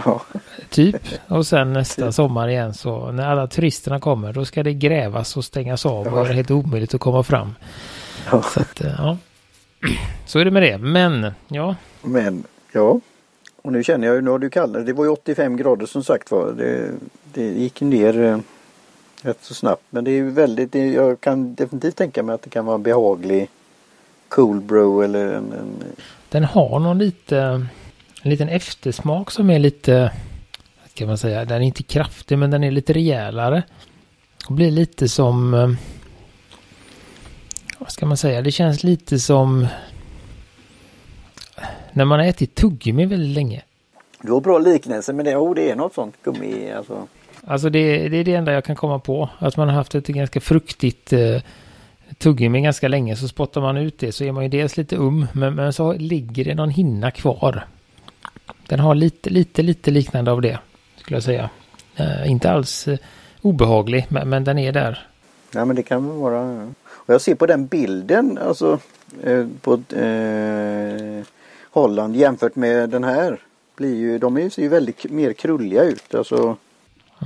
Ja. 0.04 0.22
Typ. 0.70 0.96
Och 1.28 1.46
sen 1.46 1.72
nästa 1.72 2.06
typ. 2.06 2.14
sommar 2.14 2.48
igen 2.48 2.74
så 2.74 3.12
när 3.12 3.26
alla 3.26 3.46
turisterna 3.46 4.00
kommer 4.00 4.32
då 4.32 4.44
ska 4.44 4.62
det 4.62 4.74
grävas 4.74 5.36
och 5.36 5.44
stängas 5.44 5.86
av 5.86 6.06
och 6.06 6.24
det 6.24 6.30
är 6.30 6.34
helt 6.34 6.50
omöjligt 6.50 6.94
att 6.94 7.00
komma 7.00 7.22
fram. 7.22 7.54
Ja. 8.30 8.42
Så, 8.42 8.60
att, 8.60 8.80
eh, 8.80 8.94
ja. 8.98 9.16
så 10.26 10.38
är 10.38 10.44
det 10.44 10.50
med 10.50 10.62
det. 10.62 10.78
Men, 10.78 11.32
ja. 11.48 11.76
Men, 12.02 12.44
ja. 12.72 13.00
Och 13.62 13.72
nu 13.72 13.84
känner 13.84 14.06
jag 14.06 14.16
ju, 14.16 14.22
nu 14.22 14.30
har 14.30 14.38
du 14.38 14.50
kallat 14.50 14.86
det 14.86 14.92
var 14.92 15.04
ju 15.04 15.10
85 15.10 15.56
grader 15.56 15.86
som 15.86 16.04
sagt 16.04 16.30
var. 16.30 16.52
Det, 16.52 16.92
det 17.32 17.44
gick 17.44 17.80
ner 17.80 18.20
eh, 18.20 18.38
rätt 19.22 19.38
så 19.40 19.54
snabbt. 19.54 19.82
Men 19.90 20.04
det 20.04 20.10
är 20.10 20.14
ju 20.14 20.30
väldigt, 20.30 20.74
jag 20.74 21.20
kan 21.20 21.54
definitivt 21.54 21.96
tänka 21.96 22.22
mig 22.22 22.34
att 22.34 22.42
det 22.42 22.50
kan 22.50 22.66
vara 22.66 22.74
en 22.74 22.82
behaglig 22.82 23.48
cool 24.28 24.60
bro 24.60 25.02
eller 25.02 25.26
en, 25.26 25.52
en... 25.52 25.84
Den 26.28 26.44
har 26.44 26.78
någon 26.78 26.98
lite, 26.98 27.38
en 28.22 28.30
liten 28.30 28.48
eftersmak 28.48 29.30
som 29.30 29.50
är 29.50 29.58
lite, 29.58 30.12
kan 30.94 31.08
man 31.08 31.18
säga, 31.18 31.44
den 31.44 31.62
är 31.62 31.66
inte 31.66 31.82
kraftig 31.82 32.38
men 32.38 32.50
den 32.50 32.64
är 32.64 32.70
lite 32.70 32.92
rejälare. 32.92 33.62
Och 34.48 34.54
blir 34.54 34.70
lite 34.70 35.08
som 35.08 35.54
eh, 35.54 35.70
vad 37.80 37.90
ska 37.90 38.06
man 38.06 38.16
säga, 38.16 38.42
det 38.42 38.50
känns 38.50 38.84
lite 38.84 39.18
som 39.18 39.66
när 41.92 42.04
man 42.04 42.18
har 42.18 42.26
ätit 42.26 42.54
tuggummi 42.54 43.06
väldigt 43.06 43.34
länge. 43.34 43.62
Du 44.22 44.32
har 44.32 44.40
bra 44.40 44.58
liknelse 44.58 45.12
med 45.12 45.24
det. 45.24 45.36
Oh, 45.36 45.54
det 45.54 45.70
är 45.70 45.76
något 45.76 45.94
sånt 45.94 46.14
gummi 46.22 46.72
alltså. 46.72 47.06
Alltså 47.46 47.70
det, 47.70 48.08
det 48.08 48.16
är 48.16 48.24
det 48.24 48.34
enda 48.34 48.52
jag 48.52 48.64
kan 48.64 48.76
komma 48.76 48.98
på. 48.98 49.28
Att 49.38 49.56
man 49.56 49.68
har 49.68 49.74
haft 49.74 49.94
ett 49.94 50.06
ganska 50.06 50.40
fruktigt 50.40 51.12
eh, 51.12 51.42
tuggummi 52.18 52.60
ganska 52.60 52.88
länge. 52.88 53.16
Så 53.16 53.28
spottar 53.28 53.60
man 53.60 53.76
ut 53.76 53.98
det 53.98 54.12
så 54.12 54.24
är 54.24 54.32
man 54.32 54.42
ju 54.42 54.48
dels 54.48 54.76
lite 54.76 54.96
um. 54.96 55.26
Men, 55.32 55.54
men 55.54 55.72
så 55.72 55.92
ligger 55.92 56.44
det 56.44 56.54
någon 56.54 56.70
hinna 56.70 57.10
kvar. 57.10 57.66
Den 58.66 58.80
har 58.80 58.94
lite, 58.94 59.30
lite, 59.30 59.62
lite 59.62 59.90
liknande 59.90 60.32
av 60.32 60.40
det. 60.40 60.58
Skulle 60.96 61.16
jag 61.16 61.24
säga. 61.24 61.50
Eh, 61.96 62.30
inte 62.30 62.50
alls 62.50 62.88
eh, 62.88 62.98
obehaglig 63.42 64.06
men, 64.08 64.28
men 64.28 64.44
den 64.44 64.58
är 64.58 64.72
där. 64.72 65.06
Ja 65.54 65.64
men 65.64 65.76
det 65.76 65.82
kan 65.82 66.08
väl 66.08 66.18
vara. 66.18 66.72
Och 67.02 67.14
jag 67.14 67.20
ser 67.20 67.34
på 67.34 67.46
den 67.46 67.66
bilden 67.66 68.38
alltså 68.38 68.78
eh, 69.22 69.46
på 69.60 69.72
eh, 69.96 71.24
Holland 71.70 72.16
jämfört 72.16 72.56
med 72.56 72.90
den 72.90 73.04
här. 73.04 73.40
Blir 73.76 73.96
ju, 73.96 74.18
de 74.18 74.50
ser 74.50 74.62
ju 74.62 74.68
väldigt 74.68 75.10
mer 75.10 75.32
krulliga 75.32 75.82
ut. 75.82 76.14
Alltså. 76.14 76.56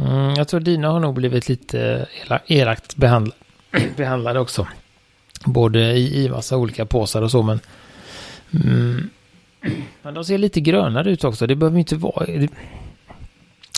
Mm, 0.00 0.34
jag 0.34 0.48
tror 0.48 0.60
dina 0.60 0.88
har 0.88 1.00
nog 1.00 1.14
blivit 1.14 1.48
lite 1.48 2.06
elakt 2.46 2.96
behandlade, 2.96 3.36
behandlade 3.96 4.40
också. 4.40 4.66
Både 5.44 5.78
i, 5.78 6.24
i 6.24 6.28
massa 6.28 6.56
olika 6.56 6.86
påsar 6.86 7.22
och 7.22 7.30
så 7.30 7.42
men. 7.42 7.60
Mm, 8.64 9.10
men 10.02 10.14
de 10.14 10.24
ser 10.24 10.38
lite 10.38 10.60
grönare 10.60 11.10
ut 11.10 11.24
också. 11.24 11.46
Det 11.46 11.56
behöver 11.56 11.78
inte 11.78 11.96
vara. 11.96 12.26
Det 12.26 12.48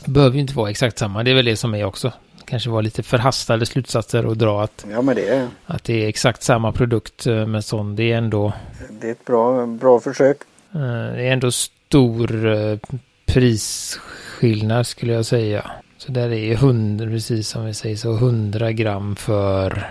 behöver 0.06 0.38
inte 0.38 0.54
vara 0.54 0.70
exakt 0.70 0.98
samma. 0.98 1.22
Det 1.22 1.30
är 1.30 1.34
väl 1.34 1.44
det 1.44 1.56
som 1.56 1.74
är 1.74 1.84
också. 1.84 2.12
Kanske 2.46 2.70
var 2.70 2.82
lite 2.82 3.02
förhastade 3.02 3.66
slutsatser 3.66 4.24
att 4.32 4.38
dra 4.38 4.62
att, 4.62 4.86
ja, 4.90 5.02
men 5.02 5.16
det 5.16 5.28
är. 5.28 5.48
att 5.66 5.84
det 5.84 6.04
är 6.04 6.08
exakt 6.08 6.42
samma 6.42 6.72
produkt 6.72 7.26
eh, 7.26 7.46
med 7.46 7.64
sån. 7.64 7.96
Det 7.96 8.12
är 8.12 8.18
ändå. 8.18 8.52
Det 8.90 9.06
är 9.08 9.12
ett 9.12 9.24
bra, 9.24 9.66
bra 9.66 10.00
försök. 10.00 10.36
Eh, 10.74 10.80
det 10.80 11.28
är 11.28 11.32
ändå 11.32 11.50
stor 11.52 12.46
eh, 12.46 12.78
prisskillnad 13.26 14.86
skulle 14.86 15.12
jag 15.12 15.26
säga. 15.26 15.70
Så 15.98 16.12
där 16.12 16.32
är 16.32 16.52
100, 16.52 17.06
precis 17.06 17.48
som 17.48 17.64
vi 17.64 17.74
säger 17.74 17.96
så, 17.96 18.14
100 18.14 18.72
gram 18.72 19.16
för 19.16 19.86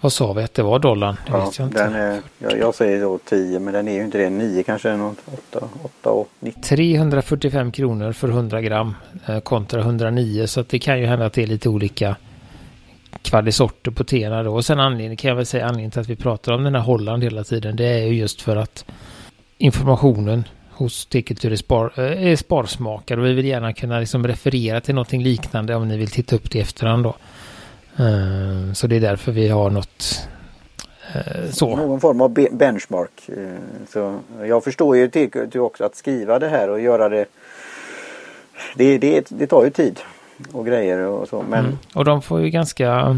vad 0.00 0.12
sa 0.12 0.32
vi 0.32 0.42
att 0.42 0.54
det 0.54 0.62
var 0.62 0.78
dollarn? 0.78 1.16
Det 1.26 1.32
ja, 1.32 1.52
jag. 1.58 1.72
Den 1.72 1.94
är, 1.94 2.20
jag, 2.38 2.58
jag, 2.58 2.74
säger 2.74 3.00
då 3.00 3.18
10 3.18 3.60
men 3.60 3.74
den 3.74 3.88
är 3.88 3.92
ju 3.92 4.04
inte 4.04 4.18
det. 4.18 4.30
9 4.30 4.62
kanske, 4.62 4.96
något 4.96 5.18
8, 5.52 5.68
8 5.82 6.10
och 6.10 6.28
90. 6.40 6.62
345 6.62 7.72
kronor 7.72 8.12
för 8.12 8.28
100 8.28 8.60
gram 8.60 8.94
eh, 9.26 9.40
kontra 9.40 9.80
109 9.80 10.46
så 10.46 10.60
att 10.60 10.68
det 10.68 10.78
kan 10.78 11.00
ju 11.00 11.06
hända 11.06 11.26
att 11.26 11.32
det 11.32 11.42
är 11.42 11.46
lite 11.46 11.68
olika 11.68 12.16
kvalisorter 13.22 13.90
på 13.90 14.04
teerna 14.04 14.42
då. 14.42 14.54
Och 14.54 14.64
sen 14.64 14.80
anledningen 14.80 15.16
kan 15.16 15.28
jag 15.28 15.36
väl 15.36 15.46
säga 15.46 15.64
anledningen 15.64 15.90
till 15.90 16.00
att 16.00 16.08
vi 16.08 16.16
pratar 16.16 16.52
om 16.52 16.64
den 16.64 16.74
här 16.74 16.82
Holland 16.82 17.24
hela 17.24 17.44
tiden. 17.44 17.76
Det 17.76 17.86
är 17.86 18.06
ju 18.06 18.14
just 18.14 18.42
för 18.42 18.56
att 18.56 18.84
informationen 19.58 20.44
hos 20.70 21.06
Tekultur 21.06 21.52
är, 21.52 21.56
spar, 21.56 21.92
äh, 21.96 22.30
är 22.32 22.36
sparsmakad 22.36 23.18
och 23.18 23.24
vi 23.24 23.32
vill 23.32 23.46
gärna 23.46 23.72
kunna 23.72 24.00
liksom 24.00 24.26
referera 24.26 24.80
till 24.80 24.94
någonting 24.94 25.22
liknande 25.22 25.74
om 25.74 25.88
ni 25.88 25.96
vill 25.96 26.10
titta 26.10 26.36
upp 26.36 26.50
det 26.50 26.58
i 26.58 26.60
efterhand 26.60 27.04
då. 27.04 27.14
Uh, 28.00 28.72
så 28.72 28.86
det 28.86 28.96
är 28.96 29.00
därför 29.00 29.32
vi 29.32 29.48
har 29.48 29.70
något 29.70 30.28
uh, 31.16 31.50
så. 31.50 31.76
Någon 31.76 32.00
form 32.00 32.20
av 32.20 32.32
benchmark. 32.52 33.30
Uh, 33.36 33.48
så 33.92 34.18
jag 34.44 34.64
förstår 34.64 34.96
ju 34.96 35.08
Tekultur 35.08 35.60
också 35.60 35.84
att 35.84 35.96
skriva 35.96 36.38
det 36.38 36.48
här 36.48 36.70
och 36.70 36.80
göra 36.80 37.08
det. 37.08 37.26
Det, 38.76 38.98
det, 38.98 39.26
det 39.28 39.46
tar 39.46 39.64
ju 39.64 39.70
tid 39.70 40.00
och 40.52 40.66
grejer 40.66 40.98
och 40.98 41.28
så. 41.28 41.44
Men... 41.50 41.64
Mm. 41.64 41.78
Och 41.94 42.04
de 42.04 42.22
får 42.22 42.40
ju 42.40 42.50
ganska 42.50 43.16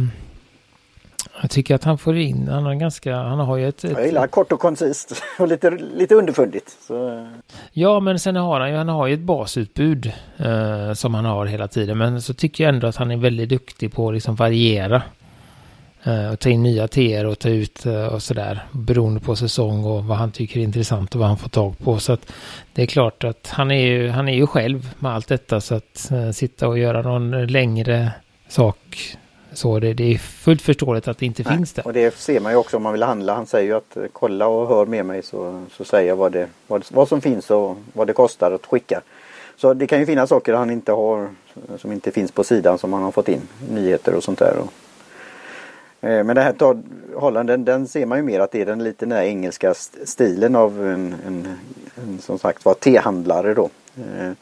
jag 1.40 1.50
tycker 1.50 1.74
att 1.74 1.84
han 1.84 1.98
får 1.98 2.16
in, 2.16 2.48
han 2.48 2.64
har 2.64 2.74
ganska, 2.74 3.16
han 3.16 3.38
har 3.38 3.56
ju 3.56 3.68
ett... 3.68 3.84
ett... 3.84 3.90
Jag 3.92 4.06
gillar 4.06 4.26
kort 4.26 4.52
och 4.52 4.60
koncist 4.60 5.22
och 5.38 5.48
lite, 5.48 5.70
lite 5.70 6.14
underfundigt. 6.14 6.76
Så... 6.86 7.26
Ja 7.72 8.00
men 8.00 8.18
sen 8.18 8.36
har 8.36 8.60
han 8.60 8.70
ju, 8.70 8.76
han 8.76 8.88
har 8.88 9.06
ju 9.06 9.14
ett 9.14 9.20
basutbud 9.20 10.12
eh, 10.36 10.92
som 10.92 11.14
han 11.14 11.24
har 11.24 11.46
hela 11.46 11.68
tiden. 11.68 11.98
Men 11.98 12.22
så 12.22 12.34
tycker 12.34 12.64
jag 12.64 12.74
ändå 12.74 12.86
att 12.86 12.96
han 12.96 13.10
är 13.10 13.16
väldigt 13.16 13.48
duktig 13.48 13.92
på 13.92 14.08
att 14.08 14.14
liksom 14.14 14.34
variera. 14.34 15.02
Eh, 16.04 16.32
och 16.32 16.38
ta 16.38 16.48
in 16.48 16.62
nya 16.62 16.88
teer 16.88 17.26
och 17.26 17.38
ta 17.38 17.48
ut 17.48 17.86
eh, 17.86 18.06
och 18.06 18.22
sådär. 18.22 18.64
Beroende 18.72 19.20
på 19.20 19.36
säsong 19.36 19.84
och 19.84 20.04
vad 20.04 20.18
han 20.18 20.32
tycker 20.32 20.60
är 20.60 20.64
intressant 20.64 21.14
och 21.14 21.20
vad 21.20 21.28
han 21.28 21.38
får 21.38 21.48
tag 21.48 21.78
på. 21.78 21.98
Så 21.98 22.12
att 22.12 22.32
det 22.72 22.82
är 22.82 22.86
klart 22.86 23.24
att 23.24 23.48
han 23.52 23.70
är 23.70 23.86
ju, 23.86 24.08
han 24.08 24.28
är 24.28 24.34
ju 24.34 24.46
själv 24.46 24.94
med 24.98 25.12
allt 25.12 25.28
detta. 25.28 25.60
Så 25.60 25.74
att 25.74 26.10
eh, 26.10 26.30
sitta 26.30 26.68
och 26.68 26.78
göra 26.78 27.02
någon 27.02 27.46
längre 27.46 28.10
sak 28.48 29.16
så 29.54 29.78
det, 29.78 29.94
det, 29.94 30.14
är 30.14 30.18
fullt 30.18 30.62
förståeligt 30.62 31.08
att 31.08 31.18
det 31.18 31.26
inte 31.26 31.42
Nej, 31.42 31.56
finns 31.56 31.72
där. 31.72 31.86
Och 31.86 31.92
det 31.92 32.16
ser 32.16 32.40
man 32.40 32.52
ju 32.52 32.58
också 32.58 32.76
om 32.76 32.82
man 32.82 32.92
vill 32.92 33.02
handla. 33.02 33.34
Han 33.34 33.46
säger 33.46 33.66
ju 33.66 33.76
att 33.76 33.96
eh, 33.96 34.02
kolla 34.12 34.46
och 34.46 34.68
hör 34.68 34.86
med 34.86 35.06
mig 35.06 35.22
så, 35.22 35.62
så 35.72 35.84
säger 35.84 36.08
jag 36.08 36.16
vad, 36.16 36.32
det, 36.32 36.48
vad, 36.66 36.84
vad 36.90 37.08
som 37.08 37.20
finns 37.20 37.50
och 37.50 37.76
vad 37.92 38.06
det 38.06 38.12
kostar 38.12 38.52
att 38.52 38.66
skicka. 38.66 39.00
Så 39.56 39.74
det 39.74 39.86
kan 39.86 40.00
ju 40.00 40.06
finnas 40.06 40.28
saker 40.28 40.54
han 40.54 40.70
inte 40.70 40.92
har 40.92 41.28
som 41.78 41.92
inte 41.92 42.10
finns 42.10 42.32
på 42.32 42.44
sidan 42.44 42.78
som 42.78 42.92
han 42.92 43.02
har 43.02 43.10
fått 43.10 43.28
in. 43.28 43.40
Nyheter 43.70 44.14
och 44.14 44.24
sånt 44.24 44.38
där. 44.38 44.56
Och, 44.58 46.08
eh, 46.08 46.24
men 46.24 46.36
det 46.36 46.42
här 46.42 46.52
tar, 46.52 46.82
Holland 47.14 47.48
den, 47.48 47.64
den, 47.64 47.88
ser 47.88 48.06
man 48.06 48.18
ju 48.18 48.24
mer 48.24 48.40
att 48.40 48.50
det 48.50 48.60
är 48.60 48.66
den 48.66 48.84
lite 48.84 49.06
den 49.06 49.18
engelska 49.18 49.74
stilen 50.04 50.56
av 50.56 50.86
en, 50.86 51.14
en, 51.26 51.58
en 51.96 52.18
som 52.18 52.38
sagt 52.38 52.64
var 52.64 52.74
tehandlare 52.74 53.54
då. 53.54 53.70
Eh, 53.96 54.32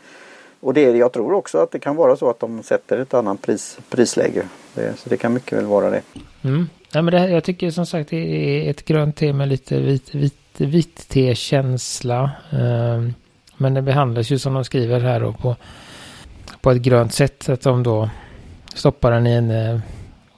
och 0.60 0.74
det, 0.74 0.82
jag 0.82 1.12
tror 1.12 1.32
också 1.32 1.58
att 1.58 1.70
det 1.70 1.78
kan 1.78 1.96
vara 1.96 2.16
så 2.16 2.30
att 2.30 2.40
de 2.40 2.62
sätter 2.62 2.98
ett 2.98 3.14
annat 3.14 3.42
pris, 3.42 3.78
prisläge. 3.90 4.42
Det, 4.74 4.98
så 4.98 5.08
det 5.08 5.16
kan 5.16 5.34
mycket 5.34 5.58
väl 5.58 5.66
vara 5.66 5.90
det. 5.90 6.02
Mm. 6.42 6.68
Ja, 6.92 7.02
men 7.02 7.12
det 7.12 7.18
här, 7.18 7.28
jag 7.28 7.44
tycker 7.44 7.70
som 7.70 7.86
sagt 7.86 8.10
det 8.10 8.16
är 8.16 8.70
ett 8.70 8.84
grönt 8.84 9.16
te 9.16 9.32
med 9.32 9.48
lite 9.48 9.80
vit, 9.80 10.14
vit 10.56 11.08
te-känsla. 11.08 12.30
Um, 12.52 13.14
men 13.56 13.74
det 13.74 13.82
behandlas 13.82 14.30
ju 14.30 14.38
som 14.38 14.54
de 14.54 14.64
skriver 14.64 15.00
här 15.00 15.20
då 15.20 15.32
på, 15.32 15.56
på 16.60 16.70
ett 16.70 16.82
grönt 16.82 17.14
sätt. 17.14 17.48
Att 17.48 17.60
de 17.60 17.82
då 17.82 18.10
stoppar 18.74 19.10
den 19.10 19.26
i 19.26 19.32
en, 19.32 19.50
eh, 19.50 19.80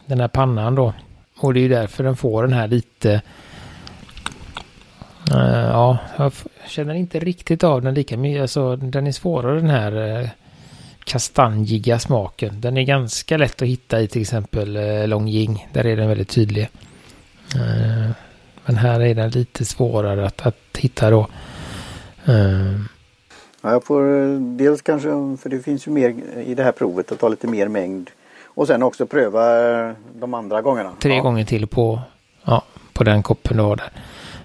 den 0.06 0.20
här 0.20 0.28
pannan 0.28 0.74
då. 0.74 0.94
Och 1.38 1.54
det 1.54 1.60
är 1.60 1.62
ju 1.62 1.68
därför 1.68 2.04
den 2.04 2.16
får 2.16 2.42
den 2.42 2.52
här 2.52 2.68
lite 2.68 3.22
Uh, 5.30 5.68
ja, 5.68 5.98
känner 6.66 6.94
inte 6.94 7.18
riktigt 7.18 7.64
av 7.64 7.82
den 7.82 7.94
lika 7.94 8.16
mycket. 8.16 8.42
Alltså, 8.42 8.76
den 8.76 9.06
är 9.06 9.12
svårare 9.12 9.60
den 9.60 9.70
här 9.70 10.20
uh, 10.22 10.28
kastanjiga 11.04 11.98
smaken. 11.98 12.60
Den 12.60 12.76
är 12.76 12.82
ganska 12.82 13.36
lätt 13.36 13.62
att 13.62 13.68
hitta 13.68 14.00
i 14.00 14.08
till 14.08 14.22
exempel 14.22 14.76
uh, 14.76 15.08
Longjing. 15.08 15.68
Där 15.72 15.86
är 15.86 15.96
den 15.96 16.08
väldigt 16.08 16.28
tydlig. 16.28 16.68
Uh, 17.56 18.10
men 18.64 18.76
här 18.76 19.00
är 19.00 19.14
den 19.14 19.30
lite 19.30 19.64
svårare 19.64 20.26
att, 20.26 20.46
att 20.46 20.78
hitta 20.78 21.10
då. 21.10 21.26
Ja, 23.62 23.70
jag 23.70 23.84
får 23.84 24.02
dels 24.56 24.82
kanske, 24.82 25.08
för 25.42 25.48
det 25.48 25.60
finns 25.60 25.86
ju 25.86 25.90
mer 25.90 26.14
i 26.46 26.54
det 26.54 26.62
här 26.62 26.72
provet, 26.72 27.12
att 27.12 27.18
ta 27.18 27.28
lite 27.28 27.46
mer 27.46 27.68
mängd. 27.68 28.10
Och 28.44 28.66
sen 28.66 28.82
också 28.82 29.06
pröva 29.06 29.44
de 30.14 30.34
andra 30.34 30.62
gångerna. 30.62 30.92
Tre 31.00 31.14
ja. 31.14 31.22
gånger 31.22 31.44
till 31.44 31.66
på, 31.66 32.00
ja, 32.44 32.62
på 32.92 33.04
den 33.04 33.22
koppen 33.22 33.56
du 33.56 33.62
har 33.62 33.76
där. 33.76 33.90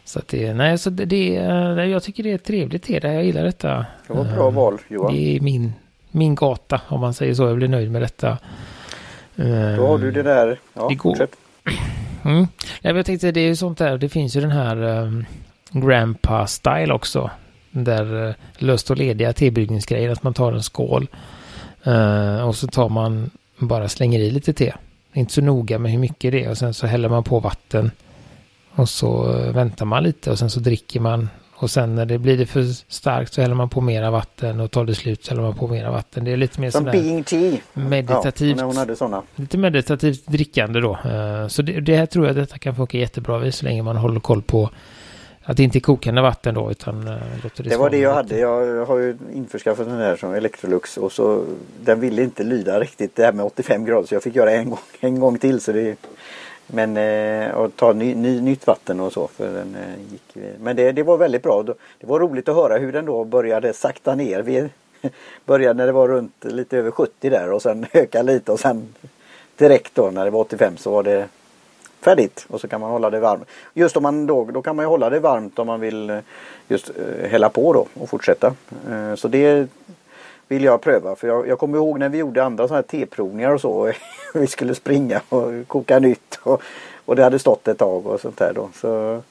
Så 0.08 0.20
att 0.20 0.28
det, 0.28 0.54
nej, 0.54 0.78
så 0.78 0.89
det, 0.89 1.06
det, 1.06 1.26
jag 1.86 2.04
tycker 2.04 2.24
det 2.24 2.32
är 2.32 2.38
trevligt 2.38 2.84
te 2.84 3.00
Jag 3.04 3.26
gillar 3.26 3.43
detta. 3.43 3.86
Det 4.08 4.13
var 4.13 4.24
bra 4.24 4.50
val 4.50 4.78
Johan. 4.88 5.13
Det 5.13 5.36
är 5.36 5.41
min, 5.41 5.74
min 6.12 6.36
gata 6.36 6.82
om 6.88 7.00
man 7.00 7.13
säger 7.13 7.34
så. 7.34 7.43
Jag 7.43 7.56
blir 7.56 7.67
nöjd 7.67 7.91
med 7.91 8.02
detta. 8.02 8.38
Då 9.78 9.88
har 9.88 9.98
du 9.98 10.12
det 10.12 10.24
där. 10.24 10.60
Ja, 10.74 10.88
det 10.89 10.96
går. 10.96 11.17
Mm. 12.24 12.48
Jag 12.82 13.06
tänkte 13.06 13.32
det 13.32 13.39
är 13.39 13.48
ju 13.48 13.56
sånt 13.56 13.78
där. 13.78 13.98
Det 13.98 14.10
finns 14.10 14.36
ju 14.36 14.41
den 14.41 14.52
här 14.52 14.84
um, 14.84 15.26
Grandpa 15.72 16.48
Style 16.48 16.93
också. 16.93 17.30
Den 17.72 17.84
där 17.84 18.13
uh, 18.13 18.34
löst 18.58 18.89
och 18.89 18.98
lediga 18.98 19.34
tebryggningsgrejen. 19.34 20.12
Att 20.12 20.24
man 20.24 20.34
tar 20.34 20.52
en 20.52 20.63
skål. 20.63 21.08
Uh, 21.88 22.48
och 22.48 22.56
så 22.56 22.67
tar 22.67 22.89
man 22.89 23.30
bara 23.58 23.89
slänger 23.89 24.20
i 24.20 24.32
lite 24.32 24.54
te. 24.54 24.74
Inte 25.13 25.34
så 25.34 25.41
noga 25.41 25.80
med 25.80 25.91
hur 25.91 26.00
mycket 26.00 26.32
det 26.32 26.43
är. 26.43 26.50
Och 26.50 26.58
sen 26.58 26.74
så 26.74 26.88
häller 26.88 27.10
man 27.10 27.24
på 27.24 27.39
vatten. 27.39 27.91
Och 28.77 28.89
så 28.89 29.23
väntar 29.53 29.85
man 29.85 30.03
lite 30.03 30.31
och 30.31 30.39
sen 30.39 30.49
så 30.49 30.59
dricker 30.59 30.99
man. 30.99 31.29
Och 31.55 31.71
sen 31.71 31.95
när 31.95 32.05
det 32.05 32.17
blir 32.17 32.37
det 32.37 32.45
för 32.45 32.63
starkt 32.91 33.33
så 33.33 33.41
häller 33.41 33.55
man 33.55 33.69
på 33.69 33.81
mera 33.81 34.11
vatten 34.11 34.59
och 34.59 34.71
tar 34.71 34.85
det 34.85 34.95
slut 34.95 35.25
så 35.25 35.31
häller 35.31 35.41
man 35.41 35.55
på 35.55 35.67
mera 35.67 35.91
vatten. 35.91 36.23
Det 36.23 36.31
är 36.31 36.37
lite 36.37 36.61
mer 36.61 36.71
Som 36.71 36.83
being 36.83 37.23
tea. 37.23 37.57
meditativt. 37.73 38.57
Ja, 38.59 38.65
hon 38.65 38.77
hade 38.77 38.95
sådana. 38.95 39.23
Lite 39.35 39.57
meditativt 39.57 40.27
drickande 40.27 40.79
då. 40.79 40.97
Eh, 41.05 41.47
så 41.47 41.61
det, 41.61 41.79
det 41.79 41.97
här 41.97 42.05
tror 42.05 42.27
jag 42.27 42.35
detta 42.35 42.57
kan 42.57 42.75
funka 42.75 42.97
jättebra 42.97 43.37
vid 43.37 43.53
så 43.53 43.65
länge 43.65 43.83
man 43.83 43.97
håller 43.97 44.19
koll 44.19 44.41
på 44.41 44.69
att 45.43 45.57
det 45.57 45.63
inte 45.63 45.77
är 45.77 45.81
kokande 45.81 46.21
vatten 46.21 46.55
då 46.55 46.71
utan 46.71 47.07
eh, 47.07 47.13
låter 47.43 47.63
det 47.63 47.69
Det 47.69 47.77
var 47.77 47.89
det 47.89 47.97
jag 47.97 48.13
hade. 48.13 48.37
Jag 48.37 48.85
har 48.85 48.97
ju 48.97 49.17
införskaffat 49.33 49.87
den 49.87 49.97
här 49.97 50.15
som 50.15 50.33
Electrolux 50.33 50.97
och 50.97 51.11
så 51.11 51.43
den 51.83 51.99
ville 51.99 52.23
inte 52.23 52.43
lyda 52.43 52.79
riktigt 52.79 53.15
det 53.15 53.23
här 53.23 53.33
med 53.33 53.45
85 53.45 53.85
grader 53.85 54.07
så 54.07 54.15
jag 54.15 54.23
fick 54.23 54.35
göra 54.35 54.51
en 54.51 54.69
gång, 54.69 54.79
en 54.99 55.19
gång 55.19 55.37
till 55.37 55.61
så 55.61 55.71
det 55.71 55.95
men 56.67 56.97
eh, 56.97 57.56
och 57.56 57.75
ta 57.75 57.93
ny, 57.93 58.15
ny, 58.15 58.41
nytt 58.41 58.67
vatten 58.67 58.99
och 58.99 59.13
så. 59.13 59.27
För 59.27 59.53
den, 59.53 59.75
eh, 59.75 60.12
gick, 60.12 60.56
men 60.60 60.75
det, 60.75 60.91
det 60.91 61.03
var 61.03 61.17
väldigt 61.17 61.43
bra. 61.43 61.63
Det 61.63 62.08
var 62.08 62.19
roligt 62.19 62.49
att 62.49 62.56
höra 62.56 62.77
hur 62.77 62.91
den 62.91 63.06
då 63.06 63.23
började 63.23 63.73
sakta 63.73 64.15
ner. 64.15 64.41
Vi 64.41 64.69
började 65.45 65.77
när 65.77 65.86
det 65.86 65.91
var 65.91 66.08
runt 66.08 66.45
lite 66.45 66.77
över 66.77 66.91
70 66.91 67.30
där 67.30 67.51
och 67.51 67.62
sen 67.62 67.86
öka 67.93 68.21
lite 68.21 68.51
och 68.51 68.60
sen 68.60 68.95
direkt 69.58 69.95
då 69.95 70.12
när 70.12 70.25
det 70.25 70.32
var 70.32 70.39
85 70.39 70.77
så 70.77 70.91
var 70.91 71.03
det 71.03 71.27
färdigt 72.01 72.45
och 72.49 72.62
så 72.62 72.67
kan 72.67 72.82
man 72.82 72.91
hålla 72.91 73.10
det 73.10 73.19
varmt. 73.19 73.47
Just 73.73 73.97
om 73.97 74.03
man 74.03 74.27
då, 74.27 74.45
då 74.45 74.62
kan 74.62 74.75
man 74.75 74.84
ju 74.84 74.89
hålla 74.89 75.10
det 75.10 75.19
varmt 75.19 75.60
om 75.60 75.67
man 75.67 75.80
vill 75.80 76.10
eh, 76.10 76.19
just 76.67 76.89
eh, 76.89 77.30
hälla 77.30 77.49
på 77.49 77.73
då 77.73 77.88
och 77.93 78.10
fortsätta. 78.10 78.53
Eh, 78.89 79.15
så 79.15 79.27
det 79.27 79.69
vill 80.47 80.63
jag 80.63 80.81
pröva. 80.81 81.15
För 81.15 81.27
jag, 81.27 81.47
jag 81.47 81.60
kommer 81.60 81.77
ihåg 81.77 81.99
när 81.99 82.10
vi 82.10 82.17
gjorde 82.17 82.43
andra 82.43 82.67
sådana 82.67 82.83
här 82.91 82.99
teprovningar 82.99 83.51
och 83.51 83.62
så. 83.62 83.93
vi 84.33 84.47
skulle 84.47 84.75
springa 84.75 85.21
och 85.29 85.67
koka 85.67 85.99
nytt. 85.99 86.39
Och, 86.43 86.62
och 87.05 87.15
det 87.15 87.23
hade 87.23 87.39
stått 87.39 87.67
ett 87.67 87.77
tag 87.77 88.07
och 88.07 88.19
sånt 88.19 88.38
där 88.38 88.51
då. 88.55 88.69
Så, 88.73 89.21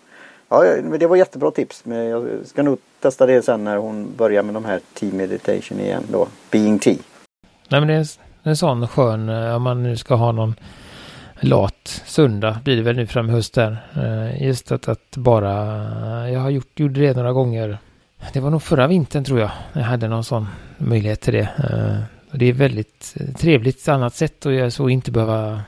ja, 0.48 0.64
men 0.82 0.98
det 0.98 1.06
var 1.06 1.16
jättebra 1.16 1.50
tips. 1.50 1.84
Men 1.84 2.06
jag 2.06 2.28
ska 2.44 2.62
nog 2.62 2.78
testa 3.00 3.26
det 3.26 3.42
sen 3.42 3.64
när 3.64 3.76
hon 3.76 4.12
börjar 4.16 4.42
med 4.42 4.54
de 4.54 4.64
här 4.64 4.80
Tea 4.94 5.12
Meditation 5.12 5.80
igen 5.80 6.04
då. 6.12 6.28
Being 6.50 6.78
Tea. 6.78 6.96
Nej 7.68 7.80
men 7.80 7.88
det 7.88 7.94
är 7.94 8.06
en 8.42 8.56
sån 8.56 8.88
skön, 8.88 9.28
eh, 9.28 9.56
om 9.56 9.62
man 9.62 9.82
nu 9.82 9.96
ska 9.96 10.14
ha 10.14 10.32
någon 10.32 10.54
lat 11.40 12.02
söndag 12.06 12.58
blir 12.64 12.76
det 12.76 12.82
väl 12.82 12.96
nu 12.96 13.06
fram 13.06 13.30
i 13.30 13.32
höst 13.32 13.54
där. 13.54 13.76
Eh, 13.96 14.42
just 14.42 14.72
att, 14.72 14.88
att 14.88 15.16
bara, 15.16 15.50
jag 16.30 16.40
har 16.40 16.50
gjort, 16.50 16.80
gjorde 16.80 17.00
det 17.00 17.16
några 17.16 17.32
gånger. 17.32 17.78
Det 18.32 18.40
var 18.40 18.50
nog 18.50 18.62
förra 18.62 18.86
vintern 18.86 19.24
tror 19.24 19.40
jag. 19.40 19.50
Jag 19.72 19.82
hade 19.82 20.08
någon 20.08 20.24
sån 20.24 20.48
möjlighet 20.78 21.20
till 21.20 21.32
det. 21.34 21.48
Eh, 21.58 22.32
och 22.32 22.38
det 22.38 22.46
är 22.46 22.52
väldigt 22.52 23.14
eh, 23.20 23.34
trevligt 23.34 23.88
annat 23.88 24.14
sätt 24.14 24.46
att 24.46 24.52
göra 24.52 24.70
så 24.70 24.82
och 24.82 24.90
inte 24.90 25.10
behöva, 25.10 25.60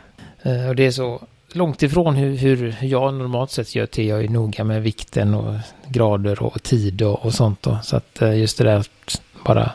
eh, 0.42 0.68
och 0.68 0.77
det 0.77 0.87
är 0.87 0.90
så 0.90 1.21
långt 1.53 1.83
ifrån 1.83 2.16
hur, 2.16 2.37
hur 2.37 2.77
jag 2.81 3.14
normalt 3.14 3.51
sett 3.51 3.75
gör 3.75 3.87
till. 3.87 4.07
Jag 4.07 4.25
är 4.25 4.29
noga 4.29 4.64
med 4.64 4.83
vikten 4.83 5.35
och 5.35 5.55
grader 5.88 6.42
och 6.42 6.62
tid 6.62 7.03
och, 7.03 7.25
och 7.25 7.35
sånt 7.35 7.62
då. 7.62 7.79
Så 7.83 7.97
att 7.97 8.21
just 8.21 8.59
det 8.59 8.64
där 8.64 8.77
att 8.77 9.23
bara 9.44 9.73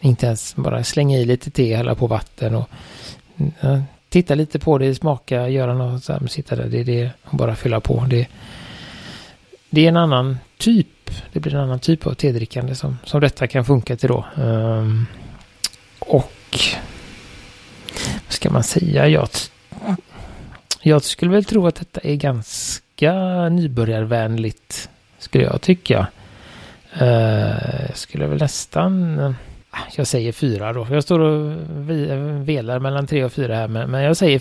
inte 0.00 0.26
ens 0.26 0.56
bara 0.56 0.84
slänga 0.84 1.18
i 1.18 1.24
lite 1.24 1.50
te, 1.50 1.76
hälla 1.76 1.94
på 1.94 2.06
vatten 2.06 2.54
och 2.54 2.68
ja, 3.60 3.82
titta 4.08 4.34
lite 4.34 4.58
på 4.58 4.78
det, 4.78 4.94
smaka, 4.94 5.48
göra 5.48 5.74
något 5.74 6.04
så 6.04 6.12
här, 6.12 6.26
sitta 6.26 6.56
där, 6.56 6.68
det 6.68 6.80
är 6.80 6.84
det 6.84 7.10
och 7.24 7.36
bara 7.36 7.56
fylla 7.56 7.80
på. 7.80 8.06
Det, 8.08 8.28
det 9.70 9.84
är 9.84 9.88
en 9.88 9.96
annan 9.96 10.38
typ, 10.58 10.86
Typ, 11.06 11.16
det 11.32 11.40
blir 11.40 11.54
en 11.54 11.60
annan 11.60 11.78
typ 11.78 12.06
av 12.06 12.14
tedrickande 12.14 12.74
som, 12.74 12.98
som 13.04 13.20
detta 13.20 13.46
kan 13.46 13.64
funka 13.64 13.96
till 13.96 14.08
då. 14.08 14.26
Um, 14.36 15.06
och 15.98 16.32
vad 18.24 18.32
ska 18.32 18.50
man 18.50 18.62
säga? 18.62 19.08
Jag, 19.08 19.28
jag 20.82 21.02
skulle 21.02 21.30
väl 21.30 21.44
tro 21.44 21.66
att 21.66 21.74
detta 21.76 22.00
är 22.00 22.14
ganska 22.14 23.12
nybörjarvänligt, 23.48 24.88
skulle 25.18 25.44
jag 25.44 25.60
tycka. 25.60 26.06
Uh, 27.02 27.92
skulle 27.94 28.26
väl 28.26 28.38
nästan 28.38 29.18
ah, 29.70 29.78
jag 29.96 30.06
säger 30.06 30.32
fyra 30.32 30.72
då. 30.72 30.86
Jag 30.90 31.02
står 31.02 31.20
och 31.20 31.56
velar 32.48 32.78
mellan 32.78 33.06
tre 33.06 33.24
och 33.24 33.32
fyra 33.32 33.56
här. 33.56 33.68
Men, 33.68 33.90
men 33.90 34.02
jag 34.02 34.16
säger 34.16 34.40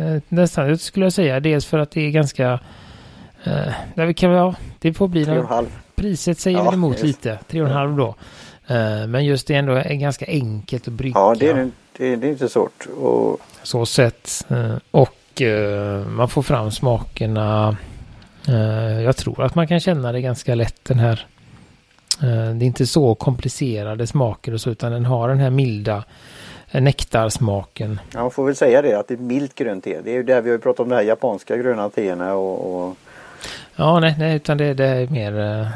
Uh, 0.00 0.20
nästan, 0.28 0.78
skulle 0.78 1.06
jag 1.06 1.12
säga. 1.12 1.40
Dels 1.40 1.66
för 1.66 1.78
att 1.78 1.90
det 1.90 2.00
är 2.00 2.10
ganska... 2.10 2.60
Eh, 3.44 3.72
det, 3.94 4.14
kan, 4.14 4.30
ja, 4.30 4.54
det 4.78 4.92
får 4.92 5.08
bli... 5.08 5.24
Tre 5.24 5.38
och 5.38 5.40
en 5.40 5.46
halv. 5.46 5.66
Priset 5.94 6.38
säger 6.38 6.58
ja, 6.58 6.64
väl 6.64 6.74
emot 6.74 6.92
just. 6.92 7.04
lite. 7.04 7.38
Tre 7.48 7.62
och 7.62 7.68
en 7.68 7.74
halv 7.74 7.96
då. 7.96 8.14
Eh, 8.66 9.06
men 9.06 9.24
just 9.24 9.46
det 9.46 9.54
ändå 9.54 9.72
är 9.72 9.94
ganska 9.94 10.26
enkelt 10.28 10.88
att 10.88 10.94
brygga. 10.94 11.18
Ja, 11.18 11.34
det 11.38 11.48
är, 11.48 11.70
det, 11.96 12.16
det 12.16 12.26
är 12.26 12.30
inte 12.30 12.48
svårt. 12.48 12.86
Och... 13.00 13.40
Så 13.62 13.86
sett. 13.86 14.46
Eh, 14.48 14.74
och 14.90 15.16
man 16.08 16.28
får 16.28 16.42
fram 16.42 16.70
smakerna. 16.70 17.76
Jag 19.04 19.16
tror 19.16 19.42
att 19.42 19.54
man 19.54 19.68
kan 19.68 19.80
känna 19.80 20.12
det 20.12 20.20
ganska 20.20 20.54
lätt 20.54 20.84
den 20.84 20.98
här 20.98 21.26
det 22.20 22.26
är 22.26 22.62
inte 22.62 22.86
så 22.86 23.14
komplicerade 23.14 24.06
smaker 24.06 24.54
och 24.54 24.60
så 24.60 24.70
utan 24.70 24.92
den 24.92 25.04
har 25.04 25.28
den 25.28 25.38
här 25.38 25.50
milda 25.50 26.04
nektarsmaken. 26.72 28.00
Ja, 28.12 28.20
man 28.20 28.30
får 28.30 28.44
väl 28.44 28.56
säga 28.56 28.82
det 28.82 28.94
att 28.94 29.08
det 29.08 29.14
är 29.14 29.18
milt 29.18 29.54
grönt 29.54 29.84
te. 29.84 30.00
Det 30.00 30.10
är 30.10 30.14
ju 30.14 30.22
där 30.22 30.40
vi 30.40 30.50
har 30.50 30.58
pratat 30.58 30.80
om 30.80 30.88
de 30.88 30.94
här 30.94 31.02
japanska 31.02 31.56
gröna 31.56 31.90
teerna 31.90 32.34
och, 32.34 32.88
och... 32.88 32.96
Ja, 33.80 34.00
nej, 34.00 34.14
nej, 34.18 34.36
utan 34.36 34.58
det, 34.58 34.74
det, 34.74 34.86
är 34.86 35.06
mer 35.06 35.40
eh, 35.40 35.68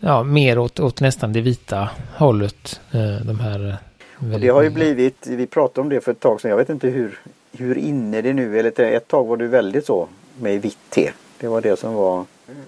Ja, 0.00 0.22
mer 0.22 0.58
åt, 0.58 0.80
åt 0.80 1.00
nästan 1.00 1.32
det 1.32 1.40
vita 1.40 1.90
hållet. 2.16 2.80
De 3.26 3.40
här 3.40 3.76
och 4.18 4.40
det 4.40 4.48
har 4.48 4.62
ju 4.62 4.70
blivit, 4.70 5.26
vi 5.26 5.46
pratade 5.46 5.80
om 5.80 5.88
det 5.88 6.00
för 6.00 6.12
ett 6.12 6.20
tag 6.20 6.40
sedan, 6.40 6.50
jag 6.50 6.58
vet 6.58 6.70
inte 6.70 6.88
hur, 6.88 7.18
hur 7.52 7.78
inne 7.78 8.22
det 8.22 8.32
nu 8.32 8.54
är. 8.54 8.58
Eller 8.58 8.80
ett 8.80 9.08
tag 9.08 9.26
var 9.26 9.36
det 9.36 9.46
väldigt 9.46 9.86
så 9.86 10.08
med 10.40 10.62
vitt 10.62 10.78
te. 10.90 11.10
Det 11.40 11.48
var 11.48 11.60
det 11.60 11.78
som 11.78 11.94
var 11.94 12.24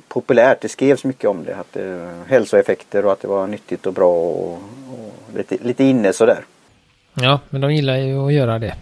populärt. 0.09 0.61
Det 0.61 0.69
skrevs 0.69 1.05
mycket 1.05 1.31
om 1.31 1.45
det. 1.45 1.57
Att 1.57 1.73
det 1.73 2.15
hälsoeffekter 2.27 3.05
och 3.05 3.13
att 3.13 3.21
det 3.21 3.29
var 3.29 3.47
nyttigt 3.47 3.87
och 3.87 3.93
bra 3.93 4.15
och, 4.15 4.53
och 4.53 5.37
lite, 5.37 5.57
lite 5.63 5.85
inne 5.85 6.13
sådär. 6.13 6.45
Ja, 7.15 7.41
men 7.51 7.61
de 7.61 7.75
gillar 7.75 7.97
ju 7.97 8.27
att 8.27 8.33
göra 8.33 8.59
det. 8.59 8.75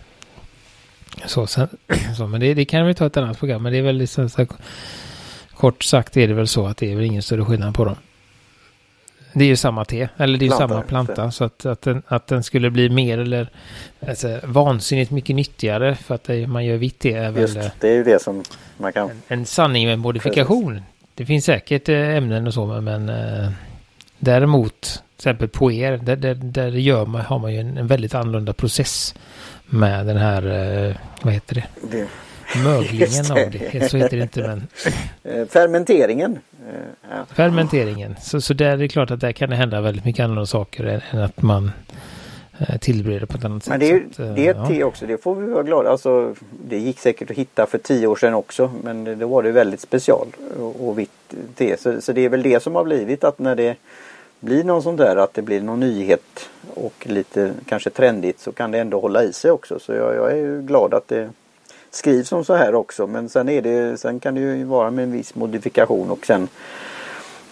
Så, 1.27 1.47
sen, 1.47 1.69
så 2.17 2.27
men 2.27 2.41
det, 2.41 2.55
det, 2.55 2.65
kan 2.65 2.87
vi 2.87 2.95
ta 2.95 3.07
ett 3.07 3.17
annat 3.17 3.39
program. 3.39 3.63
Men 3.63 3.73
det 3.73 3.79
är 3.79 3.83
väl 3.83 3.97
liksom, 3.97 4.29
så, 4.29 4.47
kort 5.55 5.85
sagt 5.85 6.17
är 6.17 6.29
det 6.29 6.35
väl 6.35 6.49
så 6.49 6.67
att 6.67 6.77
det 6.77 6.93
är 6.93 6.97
väl 6.97 7.05
ingen 7.05 7.23
större 7.23 7.45
skillnad 7.45 7.75
på 7.75 7.85
dem. 7.85 7.97
Det 9.33 9.45
är 9.45 9.49
ju 9.49 9.57
samma 9.57 9.85
te, 9.85 10.09
eller 10.17 10.39
det 10.39 10.45
är 10.45 10.51
ju 10.51 10.57
samma 10.57 10.83
planta. 10.83 11.31
Så 11.31 11.45
att, 11.45 11.67
att, 11.67 11.83
den, 11.83 12.03
att 12.07 12.27
den 12.27 12.43
skulle 12.43 12.71
bli 12.71 12.89
mer 12.89 13.19
eller 13.19 13.51
alltså, 14.09 14.41
vansinnigt 14.45 15.11
mycket 15.11 15.37
nyttigare 15.37 15.95
för 15.95 16.15
att 16.15 16.25
det, 16.25 16.47
man 16.47 16.65
gör 16.65 16.77
vitt 16.77 16.99
te 16.99 17.13
är 17.13 17.31
väl... 17.31 17.43
Just, 17.43 17.81
det 17.81 17.89
är 17.89 17.95
ju 17.95 18.05
det 18.05 18.23
som 18.23 18.45
man 18.77 18.93
kan... 18.93 19.11
En, 19.11 19.23
en 19.29 19.47
sanning 19.47 19.87
med 19.87 19.99
modifikation. 19.99 20.75
Precis. 20.75 20.89
Det 21.15 21.27
finns 21.27 21.45
säkert 21.45 21.89
eh, 21.89 22.17
ämnen 22.17 22.47
och 22.47 22.55
så, 22.55 22.67
men 22.67 23.09
eh, 23.09 23.51
däremot 24.19 25.03
till 25.19 25.29
exempel 25.29 25.49
på 25.49 25.73
er, 25.73 25.97
där, 25.97 26.17
där, 26.17 26.35
där 26.35 26.69
gör 26.69 27.07
man, 27.07 27.21
har 27.21 27.39
man 27.39 27.53
ju 27.53 27.61
en, 27.61 27.79
en 27.79 27.87
väldigt 27.87 28.15
annorlunda 28.15 28.53
process 28.53 29.15
med 29.67 30.07
den 30.07 30.17
här, 30.17 30.43
eh, 30.89 30.97
vad 31.23 31.35
heter 31.35 31.55
det? 31.55 31.65
det. 31.91 32.09
Möglingen 32.65 33.31
av 33.31 33.51
det, 33.51 33.91
så 33.91 33.97
heter 33.97 34.17
det 34.17 34.23
inte 34.23 34.41
men... 34.43 34.67
Eh, 35.25 35.47
fermenteringen. 35.47 36.39
Eh, 36.69 36.75
ja. 37.11 37.35
Fermenteringen. 37.35 38.17
Så, 38.21 38.41
så 38.41 38.55
där 38.55 38.71
är 38.71 38.77
det 38.77 38.89
klart 38.89 39.11
att 39.11 39.21
där 39.21 39.33
kan 39.33 39.51
det 39.51 39.57
hända 39.57 39.81
väldigt 39.81 40.05
mycket 40.05 40.25
andra 40.25 40.47
saker 40.47 40.85
än, 40.85 41.01
än 41.11 41.21
att 41.21 41.43
man 41.43 41.71
eh, 42.59 42.79
tillbereder 42.79 43.27
på 43.27 43.39
ett 43.39 43.45
annat 43.45 43.65
sätt. 43.65 43.71
Men 43.71 43.81
det 43.81 43.91
är, 43.91 43.97
att, 43.97 44.37
det 44.37 44.49
är 44.49 44.55
ja. 44.55 44.67
te 44.67 44.85
också, 44.85 45.07
det 45.07 45.23
får 45.23 45.35
vi 45.35 45.47
vara 45.47 45.63
glada 45.63 45.91
alltså, 45.91 46.35
Det 46.69 46.79
gick 46.79 46.99
säkert 46.99 47.31
att 47.31 47.37
hitta 47.37 47.67
för 47.67 47.79
tio 47.79 48.07
år 48.07 48.17
sedan 48.17 48.35
också 48.35 48.71
men 48.85 49.19
då 49.19 49.27
var 49.27 49.43
det 49.43 49.53
väldigt 49.53 49.81
special 49.81 50.27
och, 50.59 50.89
och 50.89 50.99
vitt 50.99 51.35
te. 51.55 51.77
Så, 51.77 52.01
så 52.01 52.13
det 52.13 52.25
är 52.25 52.29
väl 52.29 52.43
det 52.43 52.63
som 52.63 52.75
har 52.75 52.85
blivit 52.85 53.25
att 53.25 53.39
när 53.39 53.57
det 53.57 53.77
blir 54.41 54.65
någon 54.65 54.83
sån 54.83 54.97
där 54.97 55.17
att 55.17 55.35
det 55.35 55.43
blir 55.43 55.61
någon 55.61 55.81
nyhet 55.81 56.49
och 56.75 57.07
lite 57.07 57.53
kanske 57.69 57.91
trendigt 57.91 58.41
så 58.41 58.53
kan 58.53 58.71
det 58.71 58.79
ändå 58.79 59.01
hålla 59.01 59.23
i 59.23 59.33
sig 59.33 59.51
också. 59.51 59.79
Så 59.79 59.93
jag, 59.93 60.15
jag 60.15 60.31
är 60.31 60.37
ju 60.37 60.63
glad 60.63 60.95
att 60.95 61.09
det 61.09 61.31
skrivs 61.91 62.33
om 62.33 62.45
så 62.45 62.55
här 62.55 62.75
också 62.75 63.07
men 63.07 63.29
sen, 63.29 63.49
är 63.49 63.63
det, 63.63 64.01
sen 64.01 64.21
kan 64.21 64.35
det 64.35 64.41
ju 64.41 64.65
vara 64.65 64.91
med 64.91 65.03
en 65.03 65.13
viss 65.13 65.35
modifikation 65.35 66.11
och 66.11 66.27
sen 66.27 66.49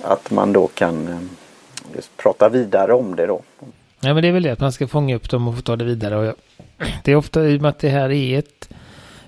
att 0.03 0.31
man 0.31 0.53
då 0.53 0.67
kan 0.67 1.09
eh, 1.09 1.19
just 1.95 2.17
prata 2.17 2.49
vidare 2.49 2.93
om 2.93 3.17
det 3.17 3.27
då. 3.27 3.43
Ja 4.01 4.15
men 4.15 4.23
det 4.23 4.29
är 4.29 4.33
väl 4.33 4.43
det 4.43 4.51
att 4.51 4.61
man 4.61 4.73
ska 4.73 4.89
fånga 4.89 5.17
upp 5.17 5.31
dem 5.31 5.49
och 5.49 5.57
få 5.57 5.63
ta 5.63 5.77
det 5.77 5.85
vidare. 5.85 6.17
Och 6.17 6.25
jag, 6.25 6.35
det 7.05 7.13
är 7.13 7.17
ofta 7.17 7.47
i 7.47 7.59
och 7.59 7.63
med 7.63 7.69
att 7.69 7.79
det 7.79 7.89
här 7.89 8.13
är 8.13 8.39
ett... 8.39 8.69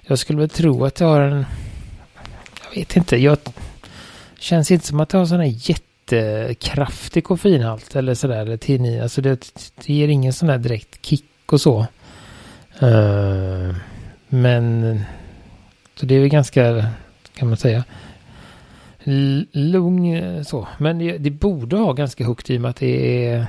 Jag 0.01 0.19
skulle 0.19 0.39
väl 0.39 0.49
tro 0.49 0.85
att 0.85 0.95
det 0.95 1.05
har 1.05 1.21
en... 1.21 1.47
Jag 2.69 2.81
vet 2.81 2.97
inte. 2.97 3.17
Jag 3.17 3.39
känns 4.39 4.71
inte 4.71 4.87
som 4.87 5.01
att 5.01 5.09
det 5.09 5.19
har 5.19 5.27
sådana 5.27 5.45
här 5.45 5.51
jättekraftig 6.13 7.25
koffeinhalt 7.25 7.97
eller 7.97 8.15
sådär. 8.15 8.43
Eller 8.43 8.57
TNI. 8.57 9.01
Alltså 9.01 9.21
det, 9.21 9.53
det 9.87 9.95
ger 9.95 10.09
ingen 10.09 10.33
sån 10.33 10.49
där 10.49 10.59
direkt 10.59 11.07
kick 11.07 11.53
och 11.53 11.61
så. 11.61 11.87
Uh, 12.83 13.75
men 14.29 15.01
så 15.95 16.07
det 16.07 16.15
är 16.15 16.21
väl 16.21 16.29
ganska, 16.29 16.87
kan 17.35 17.49
man 17.49 17.57
säga, 17.57 17.85
lugn 19.53 20.15
eh, 20.15 20.43
så. 20.43 20.69
Men 20.79 20.99
det, 20.99 21.19
det, 21.19 21.31
borde 21.31 21.77
ha 21.77 21.93
ganska 21.93 22.25
högt 22.25 22.51
i 22.51 22.57
och 22.57 22.61
med 22.61 22.71
att 22.71 22.77
det 22.77 23.27
är, 23.27 23.47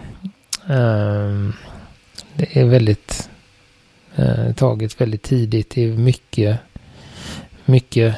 um, 0.67 1.54
det 2.36 2.58
är 2.58 2.65
väldigt 2.65 3.30
uh, 4.19 4.54
taget 4.54 5.02
väldigt 5.02 5.24
tidigt. 5.24 5.69
Det 5.69 5.84
är 5.84 5.88
mycket, 5.88 6.60
mycket 7.65 8.15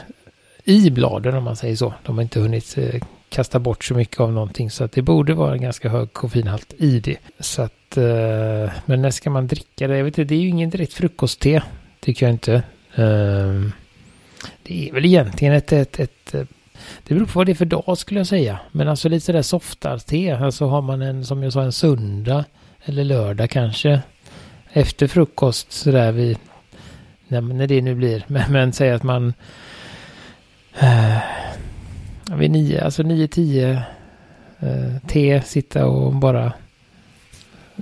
i 0.63 0.89
bladen 0.89 1.35
om 1.35 1.43
man 1.43 1.55
säger 1.55 1.75
så. 1.75 1.93
De 2.05 2.15
har 2.15 2.23
inte 2.23 2.39
hunnit 2.39 2.77
uh, 2.77 3.01
kasta 3.31 3.59
bort 3.59 3.83
så 3.83 3.93
mycket 3.93 4.19
av 4.19 4.33
någonting 4.33 4.71
så 4.71 4.83
att 4.83 4.91
det 4.91 5.01
borde 5.01 5.33
vara 5.33 5.53
en 5.53 5.61
ganska 5.61 5.89
hög 5.89 6.13
koffeinhalt 6.13 6.73
i 6.77 6.99
det. 6.99 7.17
Så 7.39 7.61
att, 7.61 7.97
eh, 7.97 8.71
men 8.85 9.01
när 9.01 9.11
ska 9.11 9.29
man 9.29 9.47
dricka 9.47 9.87
det? 9.87 9.97
Jag 9.97 10.03
vet 10.03 10.17
inte, 10.17 10.33
det 10.33 10.35
är 10.35 10.41
ju 10.41 10.47
ingen 10.47 10.69
direkt 10.69 10.93
frukostte. 10.93 11.63
Tycker 11.99 12.25
jag 12.25 12.33
inte. 12.33 12.53
Eh, 12.95 13.71
det 14.63 14.89
är 14.89 14.93
väl 14.93 15.05
egentligen 15.05 15.53
ett, 15.53 15.71
ett, 15.71 15.99
ett, 15.99 16.33
eh, 16.33 16.43
Det 17.07 17.13
beror 17.13 17.25
på 17.25 17.39
vad 17.39 17.45
det 17.45 17.51
är 17.51 17.55
för 17.55 17.65
dag 17.65 17.97
skulle 17.97 18.19
jag 18.19 18.27
säga. 18.27 18.59
Men 18.71 18.87
alltså 18.87 19.09
lite 19.09 19.25
sådär 19.25 19.41
softar-te. 19.41 20.31
Alltså 20.31 20.65
har 20.65 20.81
man 20.81 21.01
en, 21.01 21.25
som 21.25 21.43
jag 21.43 21.53
sa, 21.53 21.63
en 21.63 21.71
söndag 21.71 22.45
eller 22.85 23.03
lördag 23.03 23.49
kanske. 23.49 24.01
Efter 24.73 25.07
frukost 25.07 25.71
sådär 25.71 26.11
vid... 26.11 26.37
När, 27.27 27.41
när 27.41 27.67
det 27.67 27.81
nu 27.81 27.95
blir. 27.95 28.23
Men, 28.27 28.51
men 28.51 28.73
säg 28.73 28.91
att 28.91 29.03
man... 29.03 29.33
Uh, 30.83 31.17
vid 32.37 32.51
nio, 32.51 32.83
alltså 32.83 33.03
nio, 33.03 33.27
tio. 33.27 33.83
Eh, 34.59 35.07
te, 35.07 35.41
sitta 35.41 35.87
och 35.87 36.13
bara 36.13 36.53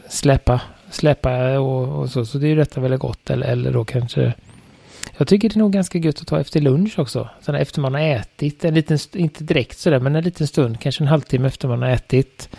släppa 0.08 0.62
släppa 0.92 1.60
och, 1.60 2.00
och, 2.00 2.10
så. 2.10 2.26
Så 2.26 2.38
det 2.38 2.48
är 2.48 2.50
ju 2.50 2.56
detta 2.56 2.82
väldigt 2.82 3.00
gott. 3.00 3.30
Eller, 3.30 3.48
eller 3.48 3.72
då 3.72 3.86
kanske... 3.86 4.34
Jag 5.18 5.28
tycker 5.28 5.50
det 5.50 5.56
är 5.56 5.60
nog 5.60 5.72
ganska 5.72 5.98
gött 5.98 6.22
att 6.22 6.28
ta 6.28 6.40
efter 6.40 6.60
lunch 6.62 7.00
också. 7.00 7.30
Sen 7.42 7.56
efter 7.56 7.82
man 7.82 7.94
har 7.94 8.02
ätit. 8.02 8.66
En 8.66 8.74
liten, 8.74 8.98
inte 9.14 9.44
direkt 9.44 9.78
sådär, 9.78 10.00
men 10.00 10.16
en 10.16 10.24
liten 10.24 10.48
stund. 10.48 10.80
Kanske 10.80 11.04
en 11.04 11.08
halvtimme 11.08 11.48
efter 11.48 11.68
man 11.68 11.82
har 11.82 11.90
ätit. 11.90 12.50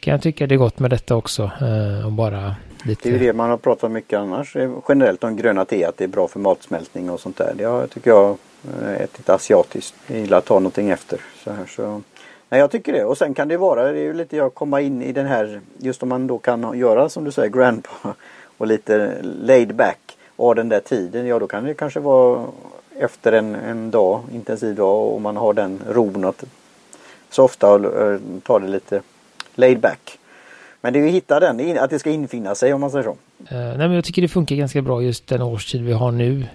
Kan 0.00 0.12
jag 0.12 0.22
tycka 0.22 0.46
det 0.46 0.54
är 0.54 0.56
gott 0.56 0.78
med 0.78 0.90
detta 0.90 1.16
också. 1.16 1.50
Eh, 1.60 2.06
och 2.06 2.12
bara 2.12 2.56
lite... 2.84 3.08
Det 3.08 3.16
är 3.16 3.20
ju 3.20 3.26
det 3.26 3.32
man 3.32 3.50
har 3.50 3.56
pratat 3.56 3.90
mycket 3.90 4.18
annars 4.18 4.56
generellt 4.88 5.24
om 5.24 5.36
gröna 5.36 5.64
te. 5.64 5.84
Att 5.84 5.96
det 5.96 6.04
är 6.04 6.08
bra 6.08 6.28
för 6.28 6.40
matsmältning 6.40 7.10
och 7.10 7.20
sånt 7.20 7.36
där. 7.36 7.54
Det 7.56 7.86
tycker 7.86 8.10
jag 8.10 8.36
Eh, 8.64 9.02
Ett 9.02 9.18
lite 9.18 9.34
asiatiskt. 9.34 9.94
Jag 10.06 10.18
gillar 10.18 10.38
att 10.38 10.44
ta 10.44 10.54
någonting 10.54 10.90
efter. 10.90 11.20
Så 11.44 11.50
här, 11.50 11.66
så. 11.66 12.02
Nej, 12.48 12.60
jag 12.60 12.70
tycker 12.70 12.92
det. 12.92 13.04
Och 13.04 13.18
sen 13.18 13.34
kan 13.34 13.48
det 13.48 13.56
vara, 13.56 13.92
det 13.92 13.98
är 13.98 14.02
ju 14.02 14.14
lite 14.14 14.36
jag 14.36 14.54
komma 14.54 14.80
in 14.80 15.02
i 15.02 15.12
den 15.12 15.26
här, 15.26 15.60
just 15.78 16.02
om 16.02 16.08
man 16.08 16.26
då 16.26 16.38
kan 16.38 16.78
göra 16.78 17.08
som 17.08 17.24
du 17.24 17.32
säger 17.32 17.48
grandpa 17.48 18.14
och 18.58 18.66
lite 18.66 19.22
laid 19.22 19.74
back. 19.74 19.98
av 20.36 20.54
den 20.54 20.68
där 20.68 20.80
tiden, 20.80 21.26
ja 21.26 21.38
då 21.38 21.46
kan 21.46 21.64
det 21.64 21.74
kanske 21.74 22.00
vara 22.00 22.46
efter 22.98 23.32
en, 23.32 23.54
en 23.54 23.90
dag, 23.90 24.20
intensiv 24.32 24.74
dag 24.74 25.12
och 25.14 25.20
man 25.20 25.36
har 25.36 25.54
den 25.54 25.80
ron 25.88 26.24
att 26.24 26.44
softa 27.30 27.70
och 27.70 28.02
eh, 28.02 28.20
ta 28.42 28.58
det 28.58 28.68
lite 28.68 29.02
laid 29.54 29.80
back. 29.80 30.18
Men 30.80 30.92
det 30.92 30.98
är 30.98 31.00
ju 31.00 31.08
att 31.08 31.14
hitta 31.14 31.40
den, 31.40 31.78
att 31.78 31.90
det 31.90 31.98
ska 31.98 32.10
infinna 32.10 32.54
sig 32.54 32.74
om 32.74 32.80
man 32.80 32.90
säger 32.90 33.04
så. 33.04 33.10
Uh, 33.10 33.16
nej 33.50 33.78
men 33.78 33.92
jag 33.92 34.04
tycker 34.04 34.22
det 34.22 34.28
funkar 34.28 34.56
ganska 34.56 34.82
bra 34.82 35.02
just 35.02 35.26
den 35.26 35.42
årstid 35.42 35.84
vi 35.84 35.92
har 35.92 36.12
nu. 36.12 36.46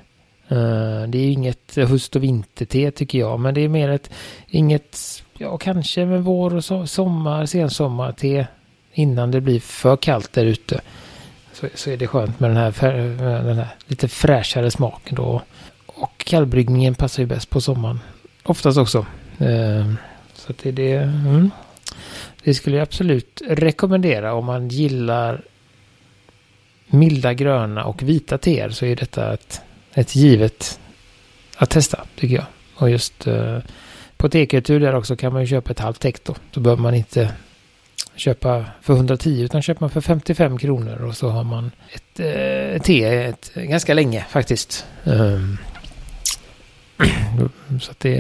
Eh, 0.48 1.04
det 1.08 1.18
är 1.18 1.32
inget 1.32 1.76
höst 1.76 2.16
och 2.16 2.24
vinterte 2.24 2.92
tycker 2.92 3.20
jag, 3.20 3.40
men 3.40 3.54
det 3.54 3.62
är 3.62 3.68
mer 3.68 3.90
ett, 3.90 4.10
inget, 4.48 5.24
ja 5.38 5.58
kanske 5.58 6.06
med 6.06 6.24
vår 6.24 6.56
och 6.56 6.66
so 6.66 6.88
sommar, 6.88 7.46
sensommar-te 7.46 8.48
innan 8.94 9.32
det 9.32 9.42
blir 9.42 9.60
för 9.60 9.98
kallt 9.98 10.34
där 10.34 10.46
ute. 10.46 10.82
Så, 11.54 11.68
så 11.76 11.90
är 11.90 11.98
det 11.98 12.08
skönt 12.08 12.40
med 12.40 12.50
den 12.50 12.58
här, 12.58 12.74
den 13.44 13.58
här 13.58 13.68
lite 13.88 14.08
fräschare 14.08 14.72
smaken 14.72 15.16
då. 15.16 15.42
Och 15.86 16.26
kallbryggningen 16.26 16.96
passar 16.96 17.24
ju 17.24 17.28
bäst 17.28 17.50
på 17.50 17.62
sommaren. 17.62 18.00
Oftast 18.44 18.78
också. 18.78 19.06
Uh, 19.42 19.94
så 20.34 20.54
det 20.64 20.70
är 20.70 20.74
det. 20.74 20.96
Mm. 20.96 21.52
Det 22.44 22.54
skulle 22.54 22.76
jag 22.76 22.84
absolut 22.84 23.42
rekommendera 23.48 24.34
om 24.34 24.46
man 24.46 24.68
gillar 24.68 25.42
milda 26.88 27.34
gröna 27.34 27.86
och 27.86 28.04
vita 28.04 28.38
teer 28.38 28.70
så 28.70 28.86
är 28.86 28.96
detta 28.96 29.34
ett, 29.34 29.62
ett 29.94 30.16
givet 30.16 30.80
att 31.58 31.70
testa 31.70 32.06
tycker 32.16 32.36
jag. 32.36 32.46
Och 32.76 32.90
just 32.90 33.28
eh, 33.28 33.60
på 34.18 34.30
tekultur 34.30 34.80
där 34.80 34.96
också 34.96 35.16
kan 35.16 35.34
man 35.34 35.42
ju 35.42 35.48
köpa 35.48 35.72
ett 35.72 35.80
halvt 35.80 36.00
täck 36.00 36.24
då. 36.24 36.36
Då 36.52 36.62
behöver 36.62 36.82
man 36.82 36.94
inte 36.94 37.34
köpa 38.16 38.66
för 38.82 38.94
110 38.94 39.44
utan 39.44 39.62
köper 39.62 39.82
man 39.82 39.90
för 39.90 40.02
55 40.02 40.58
kronor 40.58 41.02
och 41.02 41.18
så 41.18 41.30
har 41.30 41.44
man 41.44 41.72
ett 41.90 42.20
eh, 42.20 42.82
te 42.82 43.04
ett, 43.04 43.54
ganska 43.54 43.94
länge 43.94 44.26
faktiskt. 44.30 44.86
Um, 45.04 45.58
så 47.82 47.92
att 47.92 48.00
det, 48.00 48.20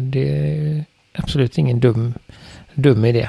det 0.00 0.28
är 0.28 0.84
absolut 1.12 1.58
ingen 1.58 1.80
dum, 1.80 2.14
dum 2.74 3.04
idé. 3.04 3.28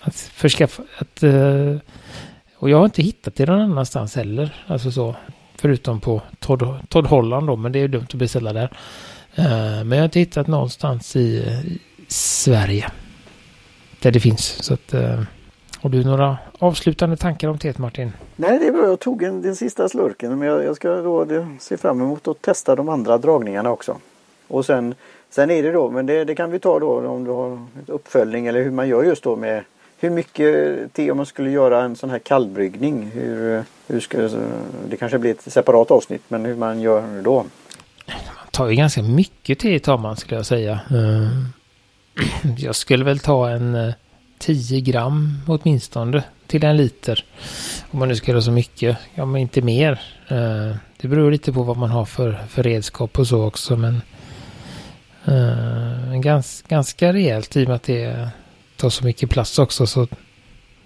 Att 0.00 0.16
förskaffa, 0.16 0.82
att, 0.98 1.22
eh, 1.22 1.76
och 2.56 2.70
jag 2.70 2.78
har 2.78 2.84
inte 2.84 3.02
hittat 3.02 3.34
det 3.34 3.46
någon 3.46 3.60
annanstans 3.60 4.16
heller. 4.16 4.64
Alltså 4.66 4.92
så, 4.92 5.16
förutom 5.64 6.00
på 6.00 6.22
Todd, 6.38 6.74
Todd 6.88 7.06
Holland 7.06 7.46
då, 7.46 7.56
men 7.56 7.72
det 7.72 7.78
är 7.78 7.88
dumt 7.88 8.06
att 8.08 8.14
beställa 8.14 8.52
där. 8.52 8.70
Uh, 9.38 9.84
men 9.84 9.90
jag 9.90 9.98
har 9.98 10.04
inte 10.04 10.18
hittat 10.18 10.46
någonstans 10.46 11.16
i, 11.16 11.20
i 11.20 11.80
Sverige. 12.08 12.90
Där 14.02 14.10
det 14.10 14.20
finns. 14.20 14.62
Så 14.64 14.74
att, 14.74 14.94
uh, 14.94 15.22
har 15.80 15.90
du 15.90 16.04
några 16.04 16.38
avslutande 16.58 17.16
tankar 17.16 17.48
om 17.48 17.58
teet 17.58 17.78
Martin? 17.78 18.12
Nej, 18.36 18.58
det 18.58 18.66
är 18.66 18.72
bra. 18.72 18.86
Jag 18.86 19.00
tog 19.00 19.22
en, 19.22 19.42
den 19.42 19.56
sista 19.56 19.88
slurken. 19.88 20.38
Men 20.38 20.48
jag, 20.48 20.64
jag 20.64 20.76
ska 20.76 20.88
då 20.88 21.26
se 21.60 21.76
fram 21.76 22.00
emot 22.00 22.28
att 22.28 22.42
testa 22.42 22.76
de 22.76 22.88
andra 22.88 23.18
dragningarna 23.18 23.70
också. 23.70 23.96
Och 24.48 24.66
sen, 24.66 24.94
sen 25.30 25.50
är 25.50 25.62
det 25.62 25.72
då, 25.72 25.90
men 25.90 26.06
det, 26.06 26.24
det 26.24 26.34
kan 26.34 26.50
vi 26.50 26.58
ta 26.58 26.78
då 26.78 27.08
om 27.08 27.24
du 27.24 27.30
har 27.30 27.66
uppföljning 27.86 28.46
eller 28.46 28.62
hur 28.62 28.70
man 28.70 28.88
gör 28.88 29.04
just 29.04 29.22
då 29.22 29.36
med 29.36 29.64
hur 29.98 30.10
mycket 30.10 30.92
te 30.92 31.10
om 31.10 31.16
man 31.16 31.26
skulle 31.26 31.50
göra 31.50 31.82
en 31.82 31.96
sån 31.96 32.10
här 32.10 32.18
kallbryggning? 32.18 33.10
Hur, 33.14 33.64
hur 33.86 34.00
ska, 34.00 34.28
det 34.88 34.96
kanske 34.96 35.18
blir 35.18 35.30
ett 35.30 35.52
separat 35.52 35.90
avsnitt 35.90 36.22
men 36.28 36.44
hur 36.44 36.54
man 36.54 36.80
gör 36.80 37.22
då? 37.22 37.44
Man 38.06 38.50
tar 38.50 38.68
ju 38.68 38.74
ganska 38.74 39.02
mycket 39.02 39.58
te 39.58 39.78
tar 39.78 39.98
man 39.98 40.16
skulle 40.16 40.38
jag 40.38 40.46
säga. 40.46 40.80
Eh, 40.90 41.28
jag 42.58 42.74
skulle 42.74 43.04
väl 43.04 43.18
ta 43.18 43.50
en 43.50 43.92
10 44.38 44.78
eh, 44.78 44.84
gram 44.84 45.40
åtminstone 45.46 46.22
till 46.46 46.64
en 46.64 46.76
liter. 46.76 47.24
Om 47.90 47.98
man 47.98 48.08
nu 48.08 48.16
ska 48.16 48.30
göra 48.30 48.42
så 48.42 48.50
mycket. 48.50 48.98
Ja 49.14 49.24
men 49.24 49.40
inte 49.40 49.62
mer. 49.62 50.00
Eh, 50.28 50.76
det 51.00 51.08
beror 51.08 51.30
lite 51.30 51.52
på 51.52 51.62
vad 51.62 51.76
man 51.76 51.90
har 51.90 52.04
för, 52.04 52.32
för 52.48 52.62
redskap 52.62 53.18
och 53.18 53.26
så 53.26 53.44
också 53.44 53.76
men 53.76 54.00
ganska, 56.22 56.68
ganska 56.68 57.12
rejält 57.12 57.56
i 57.56 57.64
och 57.64 57.68
med 57.68 57.76
att 57.76 57.82
det 57.82 58.04
är 58.04 58.28
tar 58.76 58.90
så 58.90 59.04
mycket 59.04 59.30
plats 59.30 59.58
också 59.58 59.86
så 59.86 60.06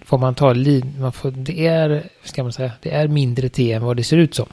får 0.09 0.17
man 0.17 0.35
ta 0.35 0.53
man 0.99 1.11
får, 1.11 1.31
det 1.31 1.67
är, 1.67 2.03
ska 2.23 2.43
man 2.43 2.53
säga, 2.53 2.71
det 2.81 2.91
är 2.91 3.07
mindre 3.07 3.49
te 3.49 3.71
än 3.71 3.83
vad 3.83 3.97
det 3.97 4.03
ser 4.03 4.17
ut 4.17 4.35
som. 4.35 4.47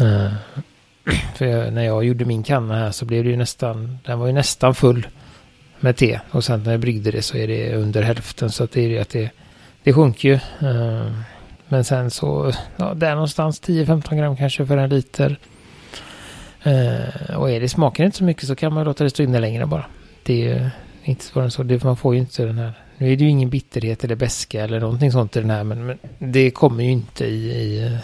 Uh, 0.00 0.32
för 1.34 1.46
jag, 1.46 1.72
när 1.72 1.82
jag 1.82 2.04
gjorde 2.04 2.24
min 2.24 2.42
kanna 2.42 2.74
här 2.74 2.90
så 2.90 3.04
blev 3.04 3.24
det 3.24 3.30
ju 3.30 3.36
nästan, 3.36 3.98
den 4.04 4.18
var 4.18 4.26
ju 4.26 4.32
nästan 4.32 4.74
full 4.74 5.06
med 5.80 5.96
te. 5.96 6.20
Och 6.30 6.44
sen 6.44 6.62
när 6.62 6.70
jag 6.70 6.80
bryggde 6.80 7.10
det 7.10 7.22
så 7.22 7.36
är 7.36 7.48
det 7.48 7.74
under 7.74 8.02
hälften 8.02 8.50
så 8.50 8.64
att 8.64 8.72
det 8.72 8.80
är 8.80 8.88
ju 8.88 8.98
att 8.98 9.10
det, 9.10 9.30
det 9.82 9.92
sjunker 9.92 10.28
ju. 10.28 10.34
Uh, 10.68 11.12
men 11.68 11.84
sen 11.84 12.10
så, 12.10 12.52
ja, 12.76 12.94
där 12.94 13.14
någonstans 13.14 13.62
10-15 13.62 14.16
gram 14.16 14.36
kanske 14.36 14.66
för 14.66 14.76
en 14.76 14.90
liter. 14.90 15.38
Uh, 16.66 17.36
och 17.36 17.50
är 17.50 17.60
det 17.60 17.68
smakar 17.68 18.04
inte 18.04 18.16
så 18.16 18.24
mycket 18.24 18.46
så 18.46 18.56
kan 18.56 18.72
man 18.72 18.84
låta 18.84 19.04
det 19.04 19.10
stå 19.10 19.22
inne 19.22 19.40
längre 19.40 19.66
bara. 19.66 19.86
Det, 20.22 20.48
är 20.48 20.70
inte 21.10 21.24
svårare 21.24 21.46
än 21.46 21.50
så. 21.50 21.62
Det, 21.62 21.84
man 21.84 21.96
får 21.96 22.14
ju 22.14 22.20
inte 22.20 22.44
den 22.44 22.58
här. 22.58 22.72
Nu 22.98 23.12
är 23.12 23.16
det 23.16 23.24
ju 23.24 23.30
ingen 23.30 23.50
bitterhet 23.50 24.04
eller 24.04 24.14
beska 24.14 24.64
eller 24.64 24.80
någonting 24.80 25.12
sånt 25.12 25.36
i 25.36 25.40
den 25.40 25.50
här. 25.50 25.64
Men, 25.64 25.86
men 25.86 25.98
det 26.18 26.50
kommer 26.50 26.84
ju 26.84 26.90
inte 26.90 27.24
i, 27.24 27.50
i, 27.50 27.98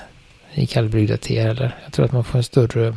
i 0.54 0.66
kallbryggda 0.66 1.16
te 1.16 1.42
heller. 1.42 1.76
Jag 1.84 1.92
tror 1.92 2.06
att 2.06 2.12
man 2.12 2.24
får 2.24 2.38
en 2.38 2.44
större 2.44 2.96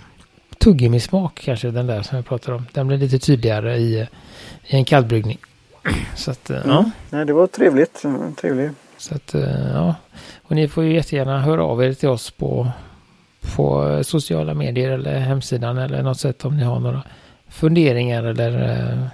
tuggummi-smak 0.57 1.41
kanske 1.43 1.71
den 1.71 1.87
där 1.87 2.01
som 2.01 2.15
jag 2.15 2.25
pratar 2.25 2.53
om. 2.53 2.65
Den 2.73 2.87
blir 2.87 2.97
lite 2.97 3.19
tydligare 3.19 3.77
i, 3.77 4.07
i 4.65 4.75
en 4.75 4.85
kallbryggning. 4.85 5.37
Så 6.15 6.31
att, 6.31 6.49
mm. 6.49 6.69
ja. 6.69 6.91
Nej, 7.09 7.25
det 7.25 7.33
var 7.33 7.47
trevligt. 7.47 8.05
Trevligt. 8.41 8.71
Så 8.97 9.15
att, 9.15 9.35
ja. 9.73 9.95
Och 10.43 10.55
ni 10.55 10.67
får 10.67 10.83
ju 10.83 10.93
jättegärna 10.93 11.41
höra 11.41 11.63
av 11.63 11.83
er 11.83 11.93
till 11.93 12.09
oss 12.09 12.31
på, 12.31 12.71
på 13.55 13.99
sociala 14.03 14.53
medier 14.53 14.91
eller 14.91 15.19
hemsidan 15.19 15.77
eller 15.77 16.03
något 16.03 16.19
sätt 16.19 16.45
om 16.45 16.57
ni 16.57 16.63
har 16.63 16.79
några 16.79 17.03
funderingar 17.49 18.23
eller 18.23 19.09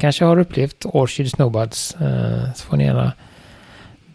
kanske 0.00 0.24
har 0.24 0.38
upplevt 0.38 0.86
Orchid 0.86 1.30
Snowbuds 1.30 1.94
eh, 1.94 2.52
så 2.54 2.66
får 2.66 2.76
ni 2.76 2.84
gärna 2.84 3.12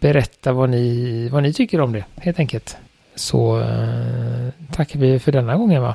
berätta 0.00 0.52
vad 0.52 0.70
ni, 0.70 1.28
vad 1.28 1.42
ni 1.42 1.52
tycker 1.52 1.80
om 1.80 1.92
det 1.92 2.04
helt 2.16 2.38
enkelt. 2.38 2.76
Så 3.14 3.60
eh, 3.60 4.48
tackar 4.72 4.98
vi 5.00 5.18
för 5.18 5.32
denna 5.32 5.56
gången 5.56 5.82
va. 5.82 5.94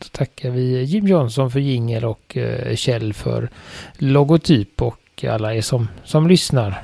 Så 0.00 0.08
tackar 0.08 0.50
vi 0.50 0.82
Jim 0.82 1.06
Johnson 1.06 1.50
för 1.50 1.60
jingel 1.60 2.04
och 2.04 2.36
eh, 2.36 2.76
Kjell 2.76 3.14
för 3.14 3.48
logotyp 3.98 4.82
och 4.82 5.24
alla 5.28 5.54
er 5.54 5.60
som, 5.60 5.88
som 6.04 6.28
lyssnar. 6.28 6.82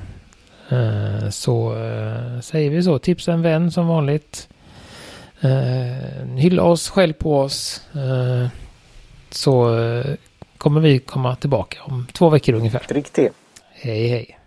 Så 1.31 1.75
säger 2.43 2.71
vi 2.71 2.83
så, 2.83 2.99
tipsa 2.99 3.33
en 3.33 3.43
vän 3.43 3.71
som 3.71 3.87
vanligt. 3.87 4.49
Hylla 6.37 6.63
oss, 6.63 6.89
skäll 6.89 7.13
på 7.13 7.41
oss. 7.41 7.83
Så 9.31 9.77
kommer 10.61 10.81
vi 10.81 10.99
komma 10.99 11.37
tillbaka 11.37 11.79
om 11.85 12.07
två 12.13 12.29
veckor 12.29 12.55
ungefär. 12.55 13.03
Te. 13.13 13.31
Hej 13.73 14.09
hej. 14.09 14.39